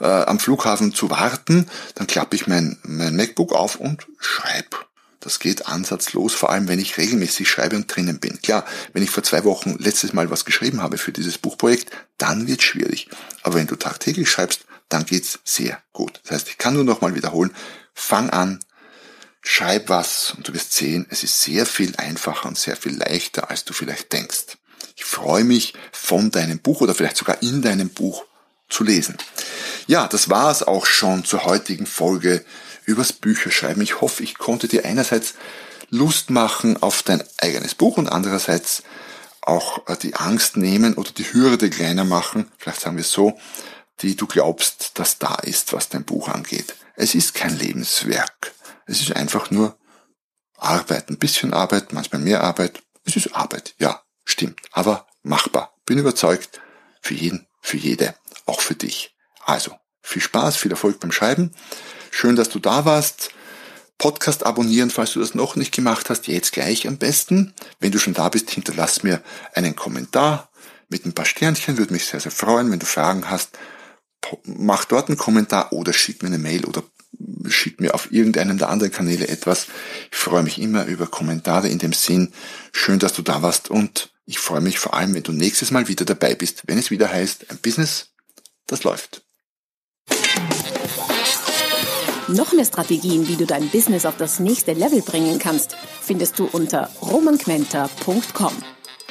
äh, 0.00 0.04
am 0.04 0.40
Flughafen 0.40 0.92
zu 0.92 1.10
warten, 1.10 1.70
dann 1.94 2.08
klappe 2.08 2.34
ich 2.34 2.48
mein, 2.48 2.76
mein 2.82 3.14
MacBook 3.14 3.52
auf 3.52 3.76
und 3.76 4.08
schreibe. 4.18 4.78
Das 5.20 5.38
geht 5.38 5.68
ansatzlos, 5.68 6.34
vor 6.34 6.50
allem 6.50 6.66
wenn 6.66 6.80
ich 6.80 6.98
regelmäßig 6.98 7.48
schreibe 7.48 7.76
und 7.76 7.86
drinnen 7.86 8.18
bin. 8.18 8.42
Klar, 8.42 8.64
wenn 8.92 9.04
ich 9.04 9.10
vor 9.10 9.22
zwei 9.22 9.44
Wochen 9.44 9.76
letztes 9.78 10.12
Mal 10.12 10.28
was 10.28 10.44
geschrieben 10.44 10.82
habe 10.82 10.98
für 10.98 11.12
dieses 11.12 11.38
Buchprojekt, 11.38 11.92
dann 12.18 12.48
wird 12.48 12.64
schwierig. 12.64 13.08
Aber 13.44 13.54
wenn 13.54 13.68
du 13.68 13.76
tagtäglich 13.76 14.28
schreibst, 14.28 14.62
dann 14.88 15.06
geht's 15.06 15.38
sehr 15.44 15.80
gut. 15.92 16.18
Das 16.24 16.32
heißt, 16.32 16.48
ich 16.48 16.58
kann 16.58 16.74
nur 16.74 16.82
nochmal 16.82 17.14
wiederholen, 17.14 17.54
fang 17.94 18.28
an, 18.30 18.58
schreib 19.40 19.88
was 19.88 20.34
und 20.36 20.48
du 20.48 20.52
wirst 20.52 20.72
sehen, 20.72 21.06
es 21.10 21.22
ist 21.22 21.42
sehr 21.42 21.64
viel 21.64 21.94
einfacher 21.94 22.48
und 22.48 22.58
sehr 22.58 22.74
viel 22.74 22.96
leichter, 22.96 23.50
als 23.50 23.64
du 23.64 23.72
vielleicht 23.72 24.12
denkst. 24.12 24.58
Ich 25.02 25.08
freue 25.08 25.42
mich, 25.42 25.74
von 25.90 26.30
deinem 26.30 26.60
Buch 26.60 26.80
oder 26.80 26.94
vielleicht 26.94 27.16
sogar 27.16 27.42
in 27.42 27.60
deinem 27.60 27.88
Buch 27.88 28.24
zu 28.68 28.84
lesen. 28.84 29.16
Ja, 29.88 30.06
das 30.06 30.30
war 30.30 30.48
es 30.52 30.62
auch 30.62 30.86
schon 30.86 31.24
zur 31.24 31.44
heutigen 31.44 31.86
Folge 31.86 32.44
übers 32.84 33.12
Bücherschreiben. 33.12 33.82
Ich 33.82 34.00
hoffe, 34.00 34.22
ich 34.22 34.38
konnte 34.38 34.68
dir 34.68 34.84
einerseits 34.84 35.34
Lust 35.90 36.30
machen 36.30 36.80
auf 36.80 37.02
dein 37.02 37.20
eigenes 37.38 37.74
Buch 37.74 37.96
und 37.96 38.08
andererseits 38.08 38.84
auch 39.40 39.88
äh, 39.88 39.96
die 39.96 40.14
Angst 40.14 40.56
nehmen 40.56 40.94
oder 40.94 41.10
die 41.10 41.32
Hürde 41.32 41.68
kleiner 41.68 42.04
machen, 42.04 42.52
vielleicht 42.56 42.80
sagen 42.80 42.96
wir 42.96 43.02
es 43.02 43.10
so, 43.10 43.36
die 44.02 44.14
du 44.14 44.28
glaubst, 44.28 45.00
dass 45.00 45.18
da 45.18 45.34
ist, 45.34 45.72
was 45.72 45.88
dein 45.88 46.04
Buch 46.04 46.28
angeht. 46.28 46.76
Es 46.94 47.16
ist 47.16 47.34
kein 47.34 47.58
Lebenswerk. 47.58 48.52
Es 48.86 49.00
ist 49.00 49.16
einfach 49.16 49.50
nur 49.50 49.76
Arbeit, 50.56 51.10
ein 51.10 51.18
bisschen 51.18 51.52
Arbeit, 51.52 51.92
manchmal 51.92 52.20
mehr 52.20 52.44
Arbeit. 52.44 52.84
Es 53.04 53.16
ist 53.16 53.34
Arbeit, 53.34 53.74
ja, 53.80 54.00
stimmt, 54.32 54.60
aber 54.72 55.06
machbar. 55.22 55.74
Bin 55.86 55.98
überzeugt, 55.98 56.60
für 57.00 57.14
jeden, 57.14 57.46
für 57.60 57.76
jede, 57.76 58.14
auch 58.46 58.60
für 58.60 58.74
dich. 58.74 59.14
Also, 59.44 59.72
viel 60.02 60.22
Spaß, 60.22 60.56
viel 60.56 60.70
Erfolg 60.70 61.00
beim 61.00 61.12
Schreiben. 61.12 61.52
Schön, 62.10 62.36
dass 62.36 62.48
du 62.48 62.58
da 62.58 62.84
warst. 62.84 63.30
Podcast 63.98 64.44
abonnieren, 64.44 64.90
falls 64.90 65.12
du 65.12 65.20
das 65.20 65.34
noch 65.34 65.54
nicht 65.54 65.72
gemacht 65.72 66.10
hast, 66.10 66.26
jetzt 66.26 66.52
gleich 66.52 66.88
am 66.88 66.98
besten. 66.98 67.54
Wenn 67.78 67.92
du 67.92 67.98
schon 67.98 68.14
da 68.14 68.28
bist, 68.28 68.50
hinterlass 68.50 69.02
mir 69.04 69.22
einen 69.54 69.76
Kommentar 69.76 70.50
mit 70.88 71.06
ein 71.06 71.12
paar 71.12 71.24
Sternchen, 71.24 71.78
würde 71.78 71.92
mich 71.92 72.06
sehr, 72.06 72.20
sehr 72.20 72.32
freuen. 72.32 72.70
Wenn 72.70 72.80
du 72.80 72.86
Fragen 72.86 73.30
hast, 73.30 73.58
mach 74.44 74.84
dort 74.84 75.08
einen 75.08 75.18
Kommentar 75.18 75.72
oder 75.72 75.92
schick 75.92 76.22
mir 76.22 76.28
eine 76.28 76.38
Mail 76.38 76.64
oder 76.64 76.82
schick 77.48 77.80
mir 77.80 77.94
auf 77.94 78.12
irgendeinem 78.12 78.58
der 78.58 78.68
anderen 78.68 78.92
Kanäle 78.92 79.28
etwas. 79.28 79.66
Ich 80.10 80.16
freue 80.16 80.42
mich 80.42 80.60
immer 80.60 80.86
über 80.86 81.06
Kommentare 81.06 81.68
in 81.68 81.78
dem 81.78 81.92
Sinn. 81.92 82.32
Schön, 82.72 82.98
dass 82.98 83.12
du 83.12 83.22
da 83.22 83.42
warst 83.42 83.70
und 83.70 84.11
ich 84.26 84.38
freue 84.38 84.60
mich 84.60 84.78
vor 84.78 84.94
allem, 84.94 85.14
wenn 85.14 85.22
du 85.22 85.32
nächstes 85.32 85.70
Mal 85.70 85.88
wieder 85.88 86.04
dabei 86.04 86.34
bist, 86.34 86.62
wenn 86.66 86.78
es 86.78 86.90
wieder 86.90 87.10
heißt, 87.10 87.50
ein 87.50 87.58
Business, 87.58 88.10
das 88.66 88.84
läuft. 88.84 89.22
Noch 92.28 92.52
mehr 92.52 92.64
Strategien, 92.64 93.28
wie 93.28 93.36
du 93.36 93.46
dein 93.46 93.68
Business 93.68 94.06
auf 94.06 94.16
das 94.16 94.38
nächste 94.38 94.72
Level 94.72 95.02
bringen 95.02 95.38
kannst, 95.38 95.76
findest 96.00 96.38
du 96.38 96.46
unter 96.46 96.88
romanquenter.com. 97.02 98.52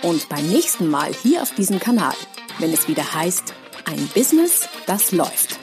Und 0.04 0.30
beim 0.30 0.48
nächsten 0.48 0.90
Mal 0.90 1.14
hier 1.14 1.44
auf 1.44 1.54
diesem 1.54 1.80
Kanal, 1.80 2.16
wenn 2.60 2.74
es 2.74 2.88
wieder 2.88 3.14
heißt, 3.14 3.54
ein 3.86 4.10
Business, 4.16 4.68
das 4.88 5.12
läuft. 5.12 5.61